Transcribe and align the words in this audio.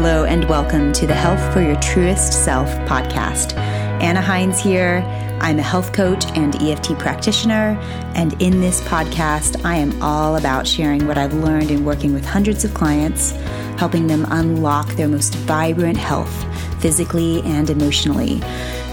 Hello, 0.00 0.24
and 0.24 0.44
welcome 0.48 0.92
to 0.92 1.08
the 1.08 1.14
Health 1.14 1.52
for 1.52 1.60
Your 1.60 1.74
Truest 1.80 2.44
Self 2.44 2.68
podcast. 2.86 3.56
Anna 4.00 4.20
Hines 4.20 4.60
here. 4.60 5.02
I'm 5.40 5.58
a 5.58 5.62
health 5.62 5.92
coach 5.92 6.24
and 6.36 6.54
EFT 6.62 6.96
practitioner, 7.00 7.76
and 8.14 8.40
in 8.40 8.60
this 8.60 8.80
podcast, 8.82 9.64
I 9.64 9.74
am 9.74 10.00
all 10.00 10.36
about 10.36 10.68
sharing 10.68 11.08
what 11.08 11.18
I've 11.18 11.34
learned 11.34 11.72
in 11.72 11.84
working 11.84 12.14
with 12.14 12.24
hundreds 12.24 12.64
of 12.64 12.74
clients, 12.74 13.32
helping 13.78 14.06
them 14.06 14.26
unlock 14.30 14.88
their 14.94 15.08
most 15.08 15.34
vibrant 15.36 15.96
health 15.96 16.44
physically 16.80 17.40
and 17.42 17.70
emotionally. 17.70 18.40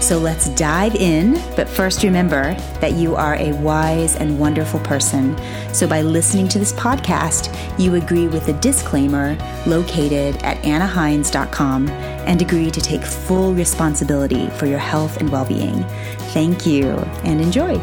So 0.00 0.18
let's 0.18 0.48
dive 0.50 0.94
in, 0.94 1.34
but 1.56 1.68
first 1.68 2.02
remember 2.02 2.54
that 2.80 2.92
you 2.92 3.16
are 3.16 3.34
a 3.36 3.52
wise 3.54 4.16
and 4.16 4.38
wonderful 4.38 4.80
person. 4.80 5.36
So 5.72 5.86
by 5.88 6.02
listening 6.02 6.48
to 6.48 6.58
this 6.58 6.72
podcast, 6.72 7.52
you 7.78 7.94
agree 7.94 8.28
with 8.28 8.46
the 8.46 8.52
disclaimer 8.54 9.36
located 9.66 10.36
at 10.42 10.62
annahines.com 10.62 11.88
and 11.88 12.42
agree 12.42 12.70
to 12.70 12.80
take 12.80 13.02
full 13.02 13.54
responsibility 13.54 14.48
for 14.50 14.66
your 14.66 14.78
health 14.78 15.16
and 15.16 15.30
well 15.30 15.44
being. 15.44 15.84
Thank 16.32 16.66
you 16.66 16.90
and 17.24 17.40
enjoy. 17.40 17.78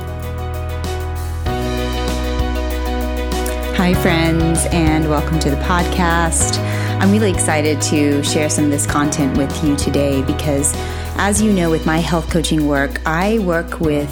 Hi, 3.76 3.94
friends, 3.96 4.66
and 4.68 5.10
welcome 5.10 5.40
to 5.40 5.50
the 5.50 5.58
podcast. 5.58 6.83
I'm 7.04 7.12
really 7.12 7.32
excited 7.32 7.82
to 7.82 8.24
share 8.24 8.50
some 8.50 8.64
of 8.64 8.72
this 8.72 8.88
content 8.88 9.38
with 9.38 9.62
you 9.62 9.76
today 9.76 10.22
because, 10.22 10.72
as 11.18 11.42
you 11.42 11.52
know, 11.52 11.70
with 11.70 11.86
my 11.86 11.98
health 11.98 12.32
coaching 12.32 12.66
work, 12.66 13.06
I 13.06 13.40
work 13.40 13.82
with 13.82 14.10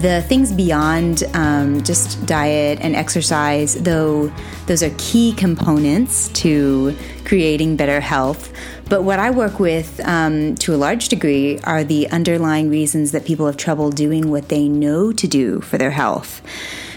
the 0.00 0.22
things 0.22 0.50
beyond 0.50 1.24
um, 1.34 1.82
just 1.82 2.24
diet 2.24 2.78
and 2.80 2.96
exercise, 2.96 3.74
though 3.74 4.32
those 4.64 4.82
are 4.82 4.88
key 4.96 5.34
components 5.34 6.28
to 6.40 6.96
creating 7.26 7.76
better 7.76 8.00
health. 8.00 8.50
But 8.88 9.02
what 9.02 9.18
I 9.18 9.30
work 9.30 9.60
with 9.60 10.00
um, 10.02 10.54
to 10.54 10.74
a 10.74 10.78
large 10.78 11.10
degree 11.10 11.60
are 11.64 11.84
the 11.84 12.08
underlying 12.08 12.70
reasons 12.70 13.12
that 13.12 13.26
people 13.26 13.44
have 13.44 13.58
trouble 13.58 13.90
doing 13.90 14.30
what 14.30 14.48
they 14.48 14.68
know 14.68 15.12
to 15.12 15.28
do 15.28 15.60
for 15.60 15.76
their 15.76 15.90
health 15.90 16.40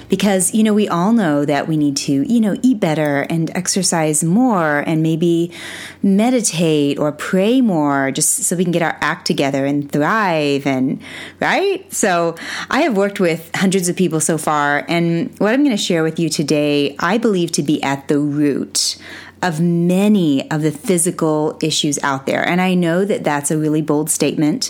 because 0.10 0.54
you 0.54 0.64
know 0.64 0.74
we 0.74 0.88
all 0.88 1.14
know 1.14 1.46
that 1.46 1.68
we 1.68 1.78
need 1.78 1.96
to 1.96 2.24
you 2.32 2.42
know 2.42 2.58
eat 2.62 2.80
better 2.80 3.22
and 3.30 3.56
exercise 3.56 4.24
more 4.24 4.80
and 4.80 5.02
maybe 5.02 5.52
meditate 6.04 7.00
or 7.00 7.12
pray 7.12 7.62
more 7.62 8.12
just 8.12 8.44
so 8.44 8.56
we 8.56 8.64
can 8.64 8.72
get 8.72 8.82
our 8.82 8.98
act 9.02 9.26
together 9.26 9.66
and 9.66 9.92
thrive 9.92 10.66
and 10.68 11.02
right 11.40 11.92
so 11.94 12.36
i 12.70 12.82
have 12.82 12.98
worked 12.98 13.20
with 13.20 13.50
hundreds 13.56 13.88
of 13.88 13.96
people 13.96 14.20
so 14.20 14.38
far 14.38 14.84
and 14.90 15.38
what 15.40 15.54
i'm 15.54 15.64
going 15.64 15.76
to 15.76 15.82
share 15.82 16.04
with 16.04 16.20
you 16.20 16.30
today 16.30 16.96
i 17.00 17.18
believe 17.18 17.52
to 17.52 17.64
be 17.64 17.82
at 17.84 18.08
the 18.08 18.20
root 18.20 18.98
of 19.42 19.62
many 19.62 20.50
of 20.52 20.62
the 20.62 20.72
physical 20.72 21.58
issues 21.62 21.98
out 22.04 22.26
there. 22.26 22.46
And 22.46 22.60
I 22.60 22.73
know 22.73 23.06
that 23.06 23.23
that's 23.23 23.52
a 23.52 23.58
really 23.58 23.82
bold 23.82 24.10
statement. 24.10 24.70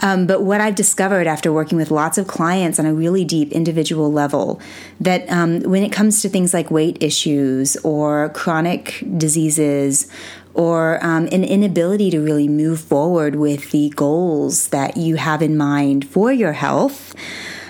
Um, 0.00 0.26
but 0.26 0.42
what 0.42 0.60
I've 0.60 0.74
discovered 0.74 1.26
after 1.26 1.52
working 1.52 1.78
with 1.78 1.90
lots 1.90 2.18
of 2.18 2.26
clients 2.26 2.78
on 2.78 2.86
a 2.86 2.92
really 2.92 3.24
deep 3.24 3.52
individual 3.52 4.12
level, 4.12 4.60
that 5.00 5.28
um, 5.30 5.60
when 5.62 5.82
it 5.82 5.92
comes 5.92 6.22
to 6.22 6.28
things 6.28 6.52
like 6.52 6.70
weight 6.70 7.02
issues 7.02 7.76
or 7.78 8.28
chronic 8.30 9.02
diseases 9.16 10.08
or 10.54 10.98
um, 11.04 11.26
an 11.32 11.44
inability 11.44 12.10
to 12.10 12.20
really 12.20 12.48
move 12.48 12.80
forward 12.80 13.36
with 13.36 13.70
the 13.70 13.90
goals 13.90 14.68
that 14.68 14.96
you 14.96 15.16
have 15.16 15.42
in 15.42 15.56
mind 15.56 16.08
for 16.08 16.32
your 16.32 16.52
health, 16.52 17.14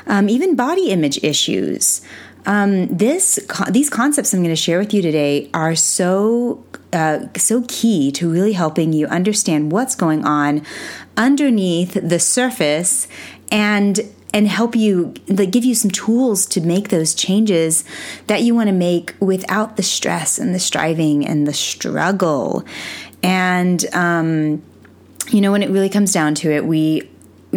um, 0.07 0.29
even 0.29 0.55
body 0.55 0.91
image 0.91 1.23
issues. 1.23 2.01
Um, 2.47 2.86
this 2.86 3.39
these 3.70 3.91
concepts 3.91 4.33
I'm 4.33 4.41
going 4.41 4.55
to 4.55 4.56
share 4.56 4.78
with 4.78 4.94
you 4.94 5.02
today 5.02 5.50
are 5.52 5.75
so 5.75 6.64
uh, 6.92 7.27
so 7.36 7.64
key 7.69 8.12
to 8.12 8.30
really 8.30 8.52
helping 8.52 8.92
you 8.92 9.06
understand 9.08 9.72
what's 9.72 9.94
going 9.94 10.25
on 10.25 10.64
underneath 11.17 11.94
the 11.94 12.20
surface 12.20 13.08
and 13.50 14.00
and 14.33 14.48
help 14.48 14.77
you 14.77 15.14
like 15.29 15.51
give 15.51 15.64
you 15.64 15.74
some 15.74 15.90
tools 15.90 16.46
to 16.46 16.61
make 16.61 16.90
those 16.90 17.14
changes 17.14 17.85
that 18.27 18.42
you 18.42 18.55
want 18.55 18.68
to 18.68 18.74
make 18.74 19.14
without 19.18 19.77
the 19.77 19.83
stress 19.83 20.39
and 20.39 20.55
the 20.55 20.58
striving 20.58 21.27
and 21.27 21.46
the 21.46 21.55
struggle. 21.55 22.64
And 23.23 23.85
um, 23.95 24.62
you 25.29 25.40
know 25.40 25.51
when 25.52 25.62
it 25.62 25.70
really 25.70 25.89
comes 25.89 26.12
down 26.12 26.35
to 26.36 26.51
it 26.52 26.64
we 26.64 27.08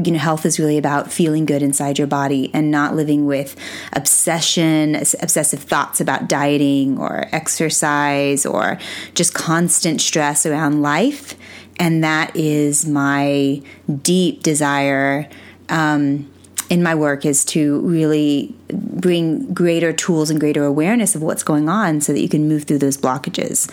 you 0.05 0.11
know 0.11 0.19
health 0.19 0.45
is 0.45 0.59
really 0.59 0.77
about 0.77 1.11
feeling 1.11 1.45
good 1.45 1.61
inside 1.61 1.97
your 1.97 2.07
body 2.07 2.49
and 2.53 2.71
not 2.71 2.95
living 2.95 3.25
with 3.25 3.55
obsession 3.93 4.95
obsessive 4.95 5.59
thoughts 5.59 6.01
about 6.01 6.27
dieting 6.27 6.97
or 6.97 7.27
exercise 7.31 8.45
or 8.45 8.77
just 9.15 9.33
constant 9.33 10.01
stress 10.01 10.45
around 10.45 10.81
life. 10.81 11.35
And 11.79 12.03
that 12.03 12.35
is 12.35 12.85
my 12.85 13.61
deep 14.01 14.43
desire 14.43 15.29
um, 15.69 16.29
in 16.69 16.83
my 16.83 16.93
work 16.93 17.25
is 17.25 17.43
to 17.45 17.79
really 17.81 18.53
bring 18.71 19.53
greater 19.53 19.91
tools 19.91 20.29
and 20.29 20.39
greater 20.39 20.63
awareness 20.65 21.15
of 21.15 21.21
what's 21.21 21.43
going 21.43 21.69
on 21.69 22.01
so 22.01 22.13
that 22.13 22.21
you 22.21 22.29
can 22.29 22.47
move 22.47 22.65
through 22.65 22.77
those 22.77 22.97
blockages 22.97 23.71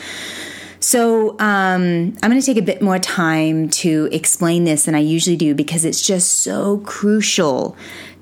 so 0.86 1.30
um, 1.40 2.16
I'm 2.22 2.30
going 2.30 2.40
to 2.40 2.46
take 2.46 2.58
a 2.58 2.62
bit 2.62 2.80
more 2.80 3.00
time 3.00 3.68
to 3.70 4.08
explain 4.12 4.62
this 4.62 4.84
than 4.84 4.94
I 4.94 5.00
usually 5.00 5.34
do 5.34 5.52
because 5.52 5.84
it's 5.84 6.00
just 6.00 6.30
so 6.44 6.78
crucial 6.78 7.76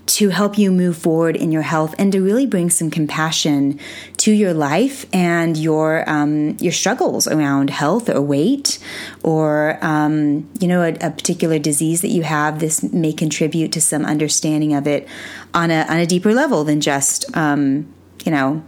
to 0.06 0.30
help 0.30 0.56
you 0.56 0.70
move 0.70 0.96
forward 0.96 1.36
in 1.36 1.52
your 1.52 1.60
health 1.60 1.94
and 1.98 2.10
to 2.12 2.22
really 2.22 2.46
bring 2.46 2.70
some 2.70 2.90
compassion 2.90 3.78
to 4.16 4.32
your 4.32 4.54
life 4.54 5.04
and 5.12 5.58
your 5.58 6.08
um, 6.08 6.56
your 6.58 6.72
struggles 6.72 7.28
around 7.28 7.68
health 7.68 8.08
or 8.08 8.22
weight 8.22 8.78
or 9.22 9.78
um, 9.82 10.48
you 10.58 10.66
know 10.66 10.80
a, 10.80 10.94
a, 11.02 11.10
particular 11.10 11.58
disease 11.58 12.00
that 12.00 12.08
you 12.08 12.22
have. 12.22 12.60
This 12.60 12.82
may 12.82 13.12
contribute 13.12 13.72
to 13.72 13.80
some 13.82 14.06
understanding 14.06 14.72
of 14.72 14.86
it 14.86 15.06
on 15.52 15.70
a 15.70 15.82
on 15.82 15.98
a 15.98 16.06
deeper 16.06 16.32
level 16.32 16.64
than 16.64 16.80
just 16.80 17.26
um, 17.36 17.92
you 18.24 18.32
know 18.32 18.64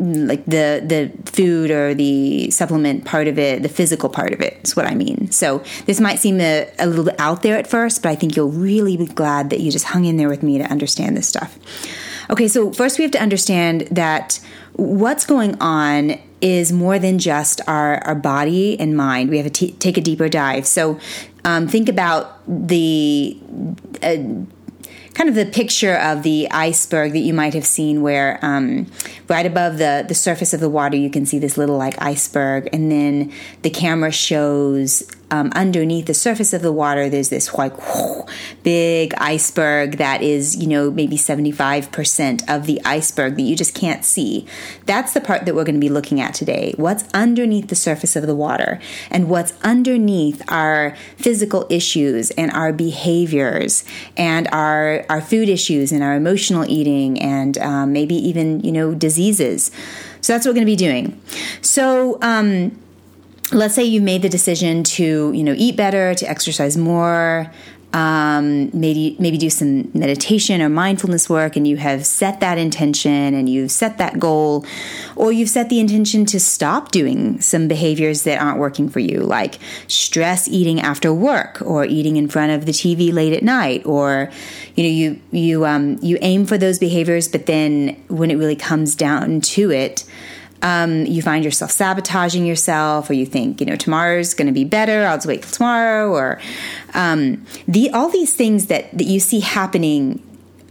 like 0.00 0.44
the 0.46 0.82
the 0.84 1.30
food 1.30 1.70
or 1.70 1.94
the 1.94 2.50
supplement 2.50 3.04
part 3.04 3.28
of 3.28 3.38
it, 3.38 3.62
the 3.62 3.68
physical 3.68 4.08
part 4.08 4.32
of 4.32 4.40
it 4.40 4.58
is 4.64 4.74
what 4.74 4.86
I 4.86 4.94
mean. 4.94 5.30
So 5.30 5.62
this 5.84 6.00
might 6.00 6.18
seem 6.18 6.40
a, 6.40 6.70
a 6.78 6.86
little 6.86 7.04
bit 7.04 7.20
out 7.20 7.42
there 7.42 7.58
at 7.58 7.66
first, 7.66 8.02
but 8.02 8.08
I 8.08 8.14
think 8.14 8.34
you'll 8.34 8.50
really 8.50 8.96
be 8.96 9.06
glad 9.06 9.50
that 9.50 9.60
you 9.60 9.70
just 9.70 9.84
hung 9.84 10.06
in 10.06 10.16
there 10.16 10.28
with 10.28 10.42
me 10.42 10.58
to 10.58 10.64
understand 10.64 11.16
this 11.16 11.28
stuff. 11.28 11.58
Okay, 12.30 12.48
so 12.48 12.72
first 12.72 12.98
we 12.98 13.02
have 13.02 13.10
to 13.12 13.20
understand 13.20 13.82
that 13.90 14.40
what's 14.74 15.26
going 15.26 15.60
on 15.60 16.18
is 16.40 16.72
more 16.72 16.98
than 16.98 17.18
just 17.18 17.60
our, 17.68 17.98
our 18.04 18.14
body 18.14 18.78
and 18.80 18.96
mind. 18.96 19.28
We 19.28 19.36
have 19.36 19.46
to 19.46 19.52
t- 19.52 19.72
take 19.72 19.98
a 19.98 20.00
deeper 20.00 20.28
dive. 20.28 20.66
So 20.66 20.98
um, 21.44 21.68
think 21.68 21.88
about 21.88 22.40
the 22.46 23.38
uh, 24.02 24.16
kind 25.20 25.28
of 25.28 25.34
the 25.34 25.44
picture 25.44 25.96
of 25.96 26.22
the 26.22 26.50
iceberg 26.50 27.12
that 27.12 27.18
you 27.18 27.34
might 27.34 27.52
have 27.52 27.66
seen 27.66 28.00
where 28.00 28.38
um, 28.40 28.90
right 29.28 29.44
above 29.44 29.76
the, 29.76 30.02
the 30.08 30.14
surface 30.14 30.54
of 30.54 30.60
the 30.60 30.68
water 30.70 30.96
you 30.96 31.10
can 31.10 31.26
see 31.26 31.38
this 31.38 31.58
little 31.58 31.76
like 31.76 32.00
iceberg. 32.00 32.70
And 32.72 32.90
then 32.90 33.30
the 33.60 33.68
camera 33.68 34.12
shows 34.12 35.02
um, 35.30 35.52
underneath 35.54 36.06
the 36.06 36.14
surface 36.14 36.52
of 36.52 36.62
the 36.62 36.72
water, 36.72 37.08
there's 37.08 37.28
this 37.28 37.54
like 37.54 37.74
big 38.62 39.14
iceberg 39.14 39.98
that 39.98 40.22
is, 40.22 40.56
you 40.56 40.66
know, 40.66 40.90
maybe 40.90 41.16
75% 41.16 42.48
of 42.48 42.66
the 42.66 42.80
iceberg 42.84 43.36
that 43.36 43.42
you 43.42 43.56
just 43.56 43.74
can't 43.74 44.04
see. 44.04 44.46
That's 44.86 45.12
the 45.12 45.20
part 45.20 45.44
that 45.46 45.54
we're 45.54 45.64
going 45.64 45.76
to 45.76 45.80
be 45.80 45.88
looking 45.88 46.20
at 46.20 46.34
today. 46.34 46.74
What's 46.76 47.04
underneath 47.14 47.68
the 47.68 47.76
surface 47.76 48.16
of 48.16 48.26
the 48.26 48.34
water 48.34 48.80
and 49.10 49.28
what's 49.28 49.52
underneath 49.62 50.42
our 50.48 50.96
physical 51.16 51.66
issues 51.70 52.30
and 52.32 52.50
our 52.50 52.72
behaviors 52.72 53.84
and 54.16 54.48
our, 54.52 55.04
our 55.08 55.20
food 55.20 55.48
issues 55.48 55.92
and 55.92 56.02
our 56.02 56.14
emotional 56.14 56.64
eating 56.68 57.20
and 57.20 57.56
um, 57.58 57.92
maybe 57.92 58.14
even, 58.14 58.60
you 58.60 58.72
know, 58.72 58.94
diseases. 58.94 59.70
So 60.20 60.32
that's 60.32 60.44
what 60.44 60.50
we're 60.50 60.64
going 60.64 60.66
to 60.66 60.72
be 60.72 60.76
doing. 60.76 61.20
So, 61.62 62.18
um, 62.20 62.76
let's 63.52 63.74
say 63.74 63.84
you 63.84 64.00
made 64.00 64.22
the 64.22 64.28
decision 64.28 64.82
to 64.82 65.32
you 65.32 65.44
know 65.44 65.54
eat 65.56 65.76
better 65.76 66.14
to 66.14 66.28
exercise 66.28 66.76
more 66.76 67.50
um, 67.92 68.70
maybe 68.72 69.16
maybe 69.18 69.36
do 69.36 69.50
some 69.50 69.90
meditation 69.94 70.62
or 70.62 70.68
mindfulness 70.68 71.28
work 71.28 71.56
and 71.56 71.66
you 71.66 71.76
have 71.76 72.06
set 72.06 72.38
that 72.38 72.56
intention 72.56 73.34
and 73.34 73.48
you've 73.48 73.72
set 73.72 73.98
that 73.98 74.20
goal 74.20 74.64
or 75.16 75.32
you've 75.32 75.48
set 75.48 75.68
the 75.70 75.80
intention 75.80 76.24
to 76.26 76.38
stop 76.38 76.92
doing 76.92 77.40
some 77.40 77.66
behaviors 77.66 78.22
that 78.22 78.40
aren't 78.40 78.58
working 78.58 78.88
for 78.88 79.00
you 79.00 79.20
like 79.20 79.58
stress 79.88 80.46
eating 80.46 80.80
after 80.80 81.12
work 81.12 81.60
or 81.62 81.84
eating 81.84 82.16
in 82.16 82.28
front 82.28 82.52
of 82.52 82.64
the 82.64 82.72
TV 82.72 83.12
late 83.12 83.32
at 83.32 83.42
night 83.42 83.84
or 83.84 84.30
you 84.76 84.84
know 84.84 84.90
you 84.90 85.20
you 85.32 85.66
um, 85.66 85.98
you 86.00 86.16
aim 86.20 86.46
for 86.46 86.56
those 86.56 86.78
behaviors 86.78 87.26
but 87.26 87.46
then 87.46 88.00
when 88.06 88.30
it 88.30 88.36
really 88.36 88.56
comes 88.56 88.94
down 88.94 89.40
to 89.40 89.72
it 89.72 90.04
um, 90.62 91.06
you 91.06 91.22
find 91.22 91.44
yourself 91.44 91.70
sabotaging 91.70 92.46
yourself, 92.46 93.08
or 93.08 93.14
you 93.14 93.26
think, 93.26 93.60
you 93.60 93.66
know, 93.66 93.76
tomorrow's 93.76 94.34
going 94.34 94.46
to 94.46 94.52
be 94.52 94.64
better. 94.64 95.06
I'll 95.06 95.16
just 95.16 95.26
wait 95.26 95.42
till 95.42 95.50
tomorrow, 95.52 96.10
or 96.12 96.40
um, 96.94 97.44
the 97.66 97.90
all 97.90 98.08
these 98.08 98.34
things 98.34 98.66
that 98.66 98.96
that 98.96 99.04
you 99.04 99.20
see 99.20 99.40
happening 99.40 100.22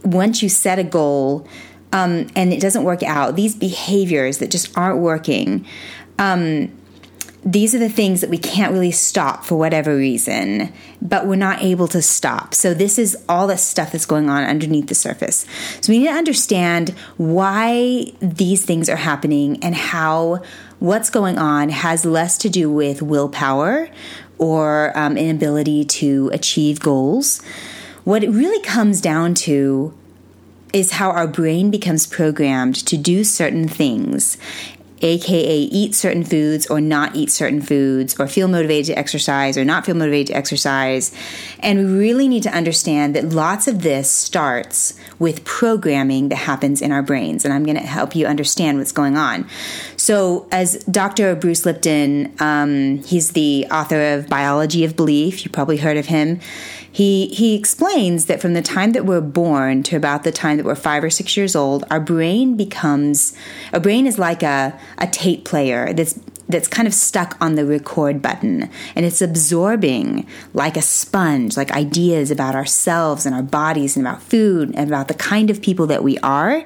once 0.04 0.42
you 0.42 0.48
set 0.48 0.78
a 0.78 0.84
goal 0.84 1.46
um, 1.92 2.28
and 2.36 2.52
it 2.52 2.60
doesn't 2.60 2.84
work 2.84 3.02
out. 3.02 3.36
These 3.36 3.56
behaviors 3.56 4.38
that 4.38 4.50
just 4.50 4.76
aren't 4.76 4.98
working. 4.98 5.66
Um, 6.18 6.70
these 7.44 7.74
are 7.74 7.78
the 7.78 7.88
things 7.88 8.20
that 8.20 8.28
we 8.28 8.36
can't 8.36 8.72
really 8.72 8.90
stop 8.90 9.44
for 9.44 9.56
whatever 9.56 9.96
reason, 9.96 10.72
but 11.00 11.26
we're 11.26 11.36
not 11.36 11.62
able 11.62 11.88
to 11.88 12.02
stop. 12.02 12.54
So, 12.54 12.74
this 12.74 12.98
is 12.98 13.16
all 13.28 13.46
the 13.46 13.56
stuff 13.56 13.92
that's 13.92 14.06
going 14.06 14.28
on 14.28 14.44
underneath 14.44 14.88
the 14.88 14.94
surface. 14.94 15.46
So, 15.80 15.92
we 15.92 16.00
need 16.00 16.08
to 16.08 16.12
understand 16.12 16.90
why 17.16 18.12
these 18.20 18.64
things 18.64 18.90
are 18.90 18.96
happening 18.96 19.62
and 19.64 19.74
how 19.74 20.42
what's 20.80 21.08
going 21.08 21.38
on 21.38 21.70
has 21.70 22.04
less 22.04 22.36
to 22.38 22.50
do 22.50 22.70
with 22.70 23.00
willpower 23.00 23.88
or 24.36 24.96
um, 24.96 25.16
inability 25.16 25.84
to 25.84 26.30
achieve 26.34 26.80
goals. 26.80 27.40
What 28.04 28.22
it 28.22 28.30
really 28.30 28.62
comes 28.62 29.00
down 29.00 29.34
to 29.34 29.94
is 30.72 30.92
how 30.92 31.10
our 31.10 31.26
brain 31.26 31.70
becomes 31.70 32.06
programmed 32.06 32.74
to 32.86 32.96
do 32.96 33.24
certain 33.24 33.66
things 33.66 34.36
aka 35.02 35.58
eat 35.62 35.94
certain 35.94 36.24
foods 36.24 36.66
or 36.66 36.80
not 36.80 37.16
eat 37.16 37.30
certain 37.30 37.60
foods, 37.60 38.18
or 38.18 38.28
feel 38.28 38.48
motivated 38.48 38.86
to 38.86 38.98
exercise 38.98 39.56
or 39.56 39.64
not 39.64 39.86
feel 39.86 39.94
motivated 39.94 40.28
to 40.28 40.36
exercise. 40.36 41.12
And 41.60 41.78
we 41.78 41.84
really 41.84 42.28
need 42.28 42.42
to 42.44 42.50
understand 42.54 43.16
that 43.16 43.30
lots 43.30 43.68
of 43.68 43.82
this 43.82 44.10
starts 44.10 44.94
with 45.18 45.44
programming 45.44 46.28
that 46.30 46.36
happens 46.36 46.82
in 46.82 46.92
our 46.92 47.02
brains. 47.02 47.44
And 47.44 47.52
I'm 47.52 47.64
going 47.64 47.76
to 47.76 47.82
help 47.82 48.14
you 48.14 48.26
understand 48.26 48.78
what's 48.78 48.92
going 48.92 49.16
on. 49.16 49.48
So, 50.00 50.48
as 50.50 50.82
Dr. 50.84 51.36
Bruce 51.36 51.66
Lipton, 51.66 52.32
um, 52.40 53.02
he's 53.02 53.32
the 53.32 53.66
author 53.70 54.14
of 54.14 54.30
Biology 54.30 54.82
of 54.82 54.96
Belief, 54.96 55.44
you 55.44 55.50
probably 55.50 55.76
heard 55.76 55.98
of 55.98 56.06
him. 56.06 56.40
He, 56.90 57.26
he 57.26 57.54
explains 57.54 58.24
that 58.24 58.40
from 58.40 58.54
the 58.54 58.62
time 58.62 58.92
that 58.92 59.04
we're 59.04 59.20
born 59.20 59.82
to 59.82 59.96
about 59.96 60.24
the 60.24 60.32
time 60.32 60.56
that 60.56 60.64
we're 60.64 60.74
five 60.74 61.04
or 61.04 61.10
six 61.10 61.36
years 61.36 61.54
old, 61.54 61.84
our 61.90 62.00
brain 62.00 62.56
becomes, 62.56 63.36
a 63.74 63.78
brain 63.78 64.06
is 64.06 64.18
like 64.18 64.42
a, 64.42 64.80
a 64.96 65.06
tape 65.06 65.44
player 65.44 65.92
that's 65.92 66.18
that's 66.48 66.66
kind 66.66 66.88
of 66.88 66.94
stuck 66.94 67.36
on 67.40 67.54
the 67.54 67.64
record 67.64 68.20
button 68.20 68.68
and 68.96 69.06
it's 69.06 69.22
absorbing 69.22 70.26
like 70.52 70.76
a 70.76 70.82
sponge 70.82 71.56
like 71.56 71.70
ideas 71.70 72.32
about 72.32 72.56
ourselves 72.56 73.24
and 73.24 73.36
our 73.36 73.42
bodies 73.42 73.96
and 73.96 74.04
about 74.04 74.20
food 74.20 74.72
and 74.74 74.88
about 74.88 75.06
the 75.06 75.14
kind 75.14 75.48
of 75.48 75.62
people 75.62 75.86
that 75.86 76.02
we 76.02 76.18
are 76.18 76.64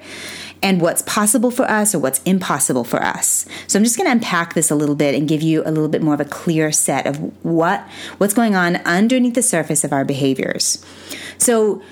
and 0.65 0.81
what's 0.81 1.03
possible 1.03 1.51
for 1.51 1.71
us 1.71 1.95
or 1.95 1.99
what's 1.99 2.23
impossible 2.23 2.85
for 2.85 3.01
us. 3.01 3.45
So 3.67 3.79
I'm 3.79 3.85
just 3.85 3.99
going 3.99 4.07
to 4.07 4.13
unpack 4.13 4.55
this 4.55 4.71
a 4.71 4.75
little 4.75 4.95
bit 4.95 5.15
and 5.15 5.29
give 5.29 5.43
you 5.43 5.63
a 5.67 5.71
little 5.71 5.89
bit 5.89 6.03
more 6.03 6.15
of 6.15 6.21
a 6.21 6.25
clear 6.25 6.73
set 6.73 7.07
of 7.07 7.19
what 7.45 7.87
what's 8.17 8.33
going 8.33 8.57
on 8.57 8.77
underneath 8.77 9.35
the 9.35 9.43
surface 9.43 9.85
of 9.85 9.93
our 9.93 10.07
behaviors. 10.07 10.85
So 11.37 11.83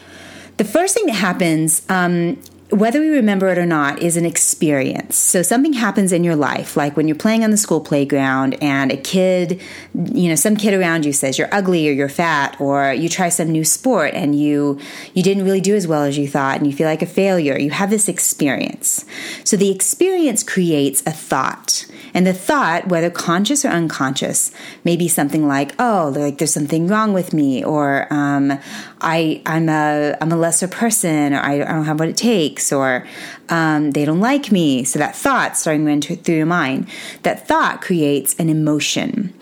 the 0.56 0.64
first 0.64 0.94
thing 0.94 1.04
that 1.06 1.12
happens 1.12 1.88
um, 1.90 2.42
whether 2.72 3.00
we 3.00 3.10
remember 3.10 3.48
it 3.48 3.58
or 3.58 3.66
not 3.66 4.00
is 4.00 4.16
an 4.16 4.24
experience. 4.24 5.16
So 5.16 5.42
something 5.42 5.74
happens 5.74 6.10
in 6.10 6.24
your 6.24 6.36
life, 6.36 6.74
like 6.74 6.96
when 6.96 7.06
you're 7.06 7.14
playing 7.14 7.44
on 7.44 7.50
the 7.50 7.58
school 7.58 7.82
playground 7.82 8.56
and 8.62 8.90
a 8.90 8.96
kid, 8.96 9.60
you 9.94 10.30
know, 10.30 10.34
some 10.34 10.56
kid 10.56 10.72
around 10.72 11.04
you 11.04 11.12
says 11.12 11.38
you're 11.38 11.52
ugly 11.52 11.86
or 11.86 11.92
you're 11.92 12.08
fat, 12.08 12.58
or 12.58 12.94
you 12.94 13.10
try 13.10 13.28
some 13.28 13.50
new 13.50 13.64
sport 13.64 14.14
and 14.14 14.34
you 14.38 14.78
you 15.12 15.22
didn't 15.22 15.44
really 15.44 15.60
do 15.60 15.74
as 15.74 15.86
well 15.86 16.02
as 16.02 16.16
you 16.16 16.26
thought 16.26 16.56
and 16.56 16.66
you 16.66 16.72
feel 16.72 16.88
like 16.88 17.02
a 17.02 17.06
failure. 17.06 17.58
You 17.58 17.70
have 17.70 17.90
this 17.90 18.08
experience. 18.08 19.04
So 19.44 19.56
the 19.56 19.70
experience 19.70 20.42
creates 20.42 21.02
a 21.04 21.12
thought. 21.12 21.86
And 22.14 22.26
the 22.26 22.34
thought, 22.34 22.88
whether 22.88 23.10
conscious 23.10 23.64
or 23.64 23.68
unconscious, 23.68 24.52
may 24.84 24.96
be 24.96 25.08
something 25.08 25.48
like, 25.48 25.74
"Oh, 25.78 26.12
like 26.14 26.38
there's 26.38 26.52
something 26.52 26.86
wrong 26.86 27.12
with 27.12 27.32
me," 27.32 27.64
or 27.64 28.06
um, 28.12 28.58
"I 29.00 29.40
I'm 29.46 29.68
a 29.68 30.16
I'm 30.20 30.32
a 30.32 30.36
lesser 30.36 30.68
person," 30.68 31.32
or 31.32 31.38
"I, 31.38 31.62
I 31.62 31.72
don't 31.72 31.84
have 31.84 32.00
what 32.00 32.08
it 32.08 32.16
takes," 32.16 32.72
or 32.72 33.06
um, 33.48 33.92
"They 33.92 34.04
don't 34.04 34.20
like 34.20 34.52
me." 34.52 34.84
So 34.84 34.98
that 34.98 35.16
thought 35.16 35.56
starting 35.56 36.00
to 36.00 36.16
through 36.16 36.36
your 36.36 36.46
mind, 36.46 36.88
that 37.22 37.48
thought 37.48 37.80
creates 37.80 38.34
an 38.38 38.48
emotion. 38.48 39.32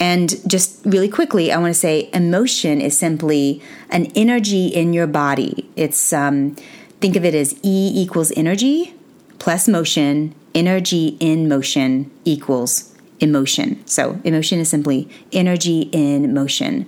And 0.00 0.36
just 0.46 0.80
really 0.84 1.08
quickly, 1.08 1.50
I 1.50 1.58
want 1.58 1.74
to 1.74 1.80
say 1.80 2.08
emotion 2.12 2.80
is 2.80 2.96
simply 2.96 3.60
an 3.90 4.06
energy 4.14 4.68
in 4.68 4.92
your 4.92 5.06
body. 5.06 5.68
It's 5.76 6.12
um, 6.12 6.54
think 7.00 7.16
of 7.16 7.24
it 7.24 7.34
as 7.34 7.54
E 7.62 7.92
equals 7.94 8.32
energy 8.36 8.94
plus 9.38 9.68
motion 9.68 10.34
energy 10.58 11.16
in 11.20 11.48
motion 11.48 12.10
equals 12.24 12.92
emotion. 13.20 13.86
So, 13.86 14.20
emotion 14.24 14.58
is 14.58 14.68
simply 14.68 15.08
energy 15.32 15.82
in 15.92 16.34
motion. 16.34 16.86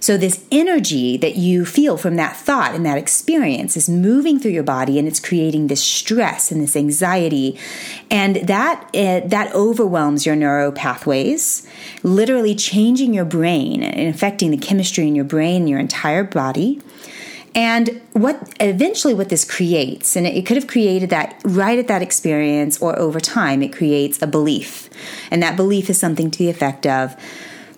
So, 0.00 0.16
this 0.16 0.44
energy 0.50 1.16
that 1.18 1.36
you 1.36 1.66
feel 1.66 1.96
from 1.96 2.16
that 2.16 2.36
thought 2.36 2.74
and 2.74 2.86
that 2.86 2.96
experience 2.96 3.76
is 3.76 3.88
moving 3.88 4.38
through 4.38 4.52
your 4.52 4.62
body 4.62 4.98
and 4.98 5.06
it's 5.06 5.20
creating 5.20 5.66
this 5.66 5.82
stress 5.82 6.50
and 6.50 6.62
this 6.62 6.74
anxiety. 6.74 7.58
And 8.10 8.36
that, 8.36 8.88
uh, 8.94 9.20
that 9.26 9.54
overwhelms 9.54 10.24
your 10.24 10.36
neural 10.36 10.72
pathways, 10.72 11.66
literally 12.02 12.54
changing 12.54 13.12
your 13.12 13.26
brain 13.26 13.82
and 13.82 14.12
affecting 14.12 14.50
the 14.50 14.56
chemistry 14.56 15.06
in 15.06 15.14
your 15.14 15.26
brain 15.26 15.66
your 15.66 15.78
entire 15.78 16.24
body. 16.24 16.80
And 17.54 18.00
what 18.12 18.54
eventually 18.60 19.12
what 19.12 19.28
this 19.28 19.44
creates, 19.44 20.14
and 20.14 20.26
it 20.26 20.46
could 20.46 20.56
have 20.56 20.68
created 20.68 21.10
that 21.10 21.40
right 21.44 21.78
at 21.78 21.88
that 21.88 22.00
experience 22.00 22.80
or 22.80 22.96
over 22.98 23.18
time, 23.18 23.62
it 23.62 23.72
creates 23.72 24.22
a 24.22 24.26
belief. 24.26 24.88
And 25.30 25.42
that 25.42 25.56
belief 25.56 25.90
is 25.90 25.98
something 25.98 26.30
to 26.30 26.38
the 26.38 26.48
effect 26.48 26.86
of, 26.86 27.16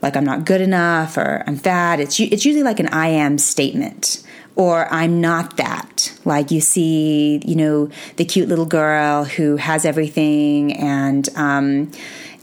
like, 0.03 0.17
I'm 0.17 0.25
not 0.25 0.45
good 0.45 0.61
enough 0.61 1.17
or 1.17 1.43
I'm 1.47 1.57
fat. 1.57 2.01
It's, 2.01 2.21
it's 2.21 2.45
usually 2.45 2.65
like 2.65 2.81
an 2.81 2.89
I 2.89 3.09
am 3.09 3.39
statement 3.39 4.23
or 4.57 4.93
I'm 4.93 5.21
not 5.21 5.57
that. 5.57 6.13
Like 6.25 6.51
you 6.51 6.61
see, 6.61 7.41
you 7.45 7.57
know, 7.57 7.89
the 8.17 8.25
cute 8.25 8.49
little 8.49 8.67
girl 8.67 9.25
who 9.25 9.57
has 9.57 9.85
everything 9.85 10.75
and, 10.75 11.29
um, 11.37 11.91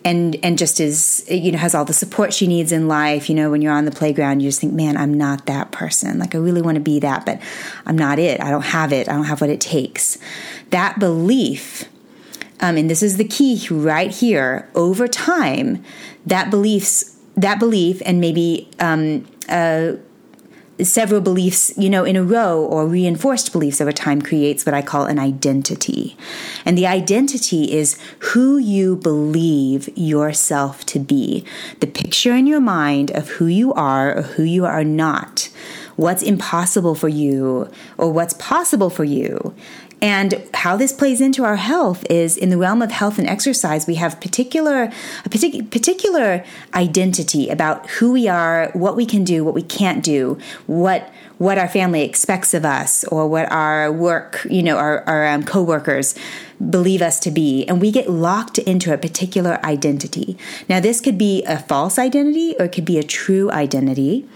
and 0.05 0.37
and 0.43 0.57
just 0.57 0.79
is 0.79 1.25
you 1.29 1.51
know 1.51 1.57
has 1.57 1.75
all 1.75 1.85
the 1.85 1.93
support 1.93 2.33
she 2.33 2.47
needs 2.47 2.71
in 2.71 2.87
life 2.87 3.29
you 3.29 3.35
know 3.35 3.51
when 3.51 3.61
you're 3.61 3.73
on 3.73 3.85
the 3.85 3.91
playground 3.91 4.39
you 4.39 4.47
just 4.47 4.61
think 4.61 4.73
man 4.73 4.97
i'm 4.97 5.13
not 5.13 5.45
that 5.45 5.71
person. 5.71 6.19
Like 6.19 6.35
i 6.35 6.37
really 6.37 6.61
want 6.61 6.75
to 6.75 6.81
be 6.81 6.99
that 6.99 7.25
but 7.25 7.41
i'm 7.85 7.97
not 7.97 8.19
it. 8.19 8.41
I 8.41 8.49
don't 8.49 8.61
have 8.61 8.93
it. 8.93 9.09
I 9.09 9.13
don't 9.13 9.25
have 9.25 9.41
what 9.41 9.49
it 9.49 9.61
takes. 9.61 10.17
That 10.69 10.99
belief 10.99 11.89
um, 12.61 12.77
and 12.77 12.89
this 12.89 13.01
is 13.01 13.17
the 13.17 13.23
key 13.23 13.65
right 13.69 14.11
here 14.11 14.69
over 14.75 15.07
time 15.07 15.83
that 16.25 16.49
beliefs 16.49 17.15
that 17.35 17.59
belief 17.59 18.01
and 18.05 18.19
maybe 18.19 18.69
um, 18.79 19.25
uh, 19.47 19.93
several 20.83 21.21
beliefs, 21.21 21.73
you 21.77 21.89
know, 21.89 22.03
in 22.03 22.15
a 22.15 22.23
row 22.23 22.63
or 22.63 22.87
reinforced 22.87 23.51
beliefs 23.51 23.81
over 23.81 23.91
time 23.91 24.21
creates 24.21 24.65
what 24.65 24.73
I 24.73 24.81
call 24.81 25.05
an 25.05 25.19
identity. 25.19 26.15
And 26.65 26.77
the 26.77 26.87
identity 26.87 27.71
is 27.71 27.97
who 28.19 28.57
you 28.57 28.95
believe 28.95 29.89
yourself 29.97 30.85
to 30.87 30.99
be. 30.99 31.43
The 31.79 31.87
picture 31.87 32.33
in 32.33 32.47
your 32.47 32.61
mind 32.61 33.11
of 33.11 33.29
who 33.29 33.47
you 33.47 33.73
are 33.73 34.17
or 34.17 34.21
who 34.21 34.43
you 34.43 34.65
are 34.65 34.83
not. 34.83 35.49
What's 35.99 36.23
impossible 36.23 36.95
for 36.95 37.09
you 37.09 37.69
or 37.97 38.09
what's 38.09 38.33
possible 38.35 38.89
for 38.89 39.03
you. 39.03 39.53
And 40.01 40.47
how 40.53 40.77
this 40.77 40.93
plays 40.93 41.19
into 41.19 41.43
our 41.43 41.57
health 41.57 42.05
is 42.09 42.37
in 42.37 42.49
the 42.49 42.57
realm 42.57 42.81
of 42.81 42.89
health 42.89 43.19
and 43.19 43.27
exercise, 43.27 43.85
we 43.85 43.95
have 43.95 44.21
particular 44.21 44.83
a 44.83 45.29
partic- 45.29 45.69
particular 45.71 46.45
identity 46.73 47.49
about 47.49 47.89
who 47.89 48.13
we 48.13 48.29
are, 48.29 48.71
what 48.71 48.95
we 48.95 49.05
can 49.05 49.25
do, 49.25 49.43
what 49.43 49.53
we 49.53 49.61
can't 49.61 50.01
do, 50.01 50.37
what 50.67 51.11
what 51.37 51.57
our 51.57 51.67
family 51.67 52.03
expects 52.03 52.53
of 52.53 52.63
us, 52.63 53.03
or 53.05 53.27
what 53.27 53.51
our 53.51 53.91
work, 53.91 54.45
you 54.49 54.63
know, 54.63 54.77
our, 54.77 55.03
our 55.03 55.27
um, 55.27 55.43
coworkers 55.43 56.15
believe 56.67 57.01
us 57.01 57.19
to 57.21 57.31
be, 57.31 57.65
and 57.67 57.79
we 57.79 57.91
get 57.91 58.09
locked 58.09 58.57
into 58.57 58.93
a 58.93 58.97
particular 58.97 59.63
identity. 59.65 60.37
Now, 60.67 60.79
this 60.79 60.99
could 60.99 61.17
be 61.17 61.43
a 61.43 61.57
false 61.59 61.97
identity 61.97 62.55
or 62.59 62.65
it 62.65 62.71
could 62.71 62.85
be 62.85 62.97
a 62.97 63.03
true 63.03 63.49
identity. 63.51 64.27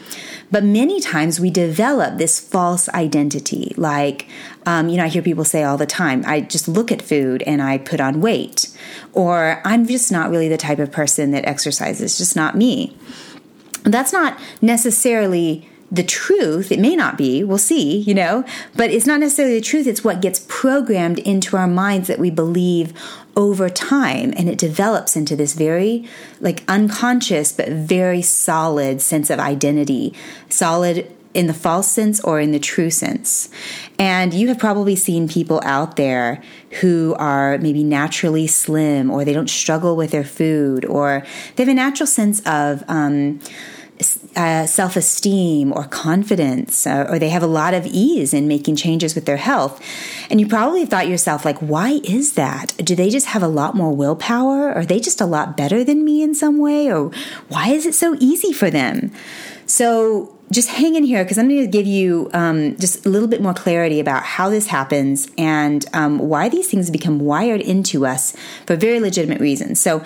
But 0.52 0.64
many 0.64 1.02
times 1.02 1.40
we 1.40 1.50
develop 1.50 2.18
this 2.18 2.40
false 2.40 2.88
identity. 2.90 3.74
Like, 3.76 4.28
um, 4.66 4.88
you 4.88 4.98
know, 4.98 5.04
I 5.04 5.08
hear 5.08 5.22
people 5.22 5.44
say 5.44 5.64
all 5.64 5.78
the 5.78 5.86
time, 5.86 6.24
I 6.26 6.42
just 6.42 6.68
look 6.68 6.92
at 6.92 7.02
food 7.02 7.44
and 7.44 7.62
I 7.62 7.78
put 7.78 8.00
on 8.00 8.22
weight. 8.22 8.70
Or 9.14 9.62
I'm 9.66 9.86
just 9.88 10.12
not 10.12 10.30
really 10.30 10.48
the 10.48 10.58
type 10.58 10.80
of 10.80 10.92
person 10.92 11.32
that 11.32 11.46
exercises, 11.46 12.18
just 12.18 12.36
not 12.36 12.56
me. 12.56 12.96
That's 13.84 14.14
not 14.14 14.40
necessarily 14.62 15.68
the 15.94 16.04
truth. 16.04 16.72
It 16.72 16.80
may 16.80 16.96
not 16.96 17.18
be, 17.18 17.44
we'll 17.44 17.60
see, 17.60 18.00
you 18.00 18.16
know, 18.16 18.44
but 18.76 18.90
it's 18.90 19.06
not 19.06 19.20
necessarily 19.20 19.56
the 19.56 19.66
truth. 19.66 19.86
It's 19.86 20.04
what 20.04 20.24
gets 20.24 20.44
programmed 20.48 21.20
into 21.20 21.56
our 21.56 21.68
minds 21.68 22.08
that 22.08 22.18
we 22.18 22.32
believe 22.32 22.94
over 23.36 23.70
time. 23.70 24.34
And 24.36 24.50
it 24.50 24.58
develops 24.58 25.16
into 25.16 25.36
this 25.36 25.54
very, 25.54 26.10
like, 26.42 26.64
unconscious, 26.68 27.52
but 27.52 27.70
very 27.70 28.24
solid 28.24 29.02
sense 29.02 29.30
of 29.30 29.40
identity. 29.40 30.16
Solid 30.50 31.16
in 31.36 31.48
the 31.48 31.54
false 31.54 31.92
sense 31.92 32.20
or 32.22 32.40
in 32.40 32.52
the 32.52 32.60
true 32.60 32.90
sense. 32.90 33.50
And 34.00 34.34
you 34.34 34.48
have 34.48 34.60
probably 34.60 34.96
seen 34.96 35.28
people 35.28 35.62
out 35.64 35.96
there 35.96 36.42
who 36.82 37.16
are 37.20 37.58
maybe 37.60 37.84
naturally 37.84 38.48
slim 38.48 39.12
or 39.12 39.26
they 39.26 39.34
don't 39.34 39.50
struggle 39.50 39.96
with 39.96 40.12
their 40.12 40.24
food 40.24 40.86
or 40.86 41.24
they 41.56 41.64
have 41.64 41.72
a 41.72 41.76
natural 41.76 42.08
sense 42.08 42.40
of, 42.46 42.84
um, 42.88 43.40
uh, 44.36 44.66
self 44.66 44.96
esteem 44.96 45.72
or 45.72 45.86
confidence, 45.86 46.88
uh, 46.88 47.06
or 47.10 47.20
they 47.20 47.30
have 47.30 47.44
a 47.44 47.48
lot 47.48 47.74
of 47.74 47.86
ease 47.86 48.34
in 48.34 48.48
making 48.48 48.76
changes 48.76 49.16
with 49.16 49.26
their 49.26 49.38
health. 49.38 49.82
And 50.30 50.40
you 50.42 50.48
probably 50.48 50.86
thought 50.86 51.08
yourself, 51.08 51.46
like, 51.46 51.60
why 51.60 52.02
is 52.04 52.34
that? 52.34 52.76
Do 52.78 52.96
they 52.96 53.10
just 53.10 53.28
have 53.28 53.44
a 53.44 53.48
lot 53.48 53.76
more 53.76 53.96
willpower? 53.96 54.74
Are 54.74 54.86
they 54.86 55.00
just 55.00 55.22
a 55.22 55.26
lot 55.26 55.56
better 55.56 55.84
than 55.84 56.04
me 56.04 56.24
in 56.24 56.34
some 56.34 56.58
way? 56.58 56.92
Or 56.92 57.12
why 57.50 57.70
is 57.70 57.86
it 57.86 57.94
so 57.94 58.16
easy 58.20 58.52
for 58.52 58.70
them? 58.70 59.12
So 59.66 60.34
just 60.52 60.70
hang 60.70 60.96
in 60.96 61.04
here 61.04 61.24
because 61.24 61.38
I'm 61.38 61.48
going 61.48 61.62
to 61.62 61.68
give 61.68 61.88
you 61.88 62.30
um, 62.34 62.78
just 62.78 63.06
a 63.06 63.10
little 63.10 63.28
bit 63.28 63.42
more 63.42 63.54
clarity 63.54 64.00
about 64.00 64.24
how 64.24 64.50
this 64.50 64.68
happens 64.68 65.28
and 65.38 65.86
um, 65.94 66.20
why 66.20 66.50
these 66.50 66.70
things 66.70 66.90
become 66.90 67.20
wired 67.20 67.62
into 67.62 68.06
us 68.06 68.36
for 68.66 68.76
very 68.76 69.00
legitimate 69.00 69.42
reasons. 69.42 69.80
So, 69.80 70.04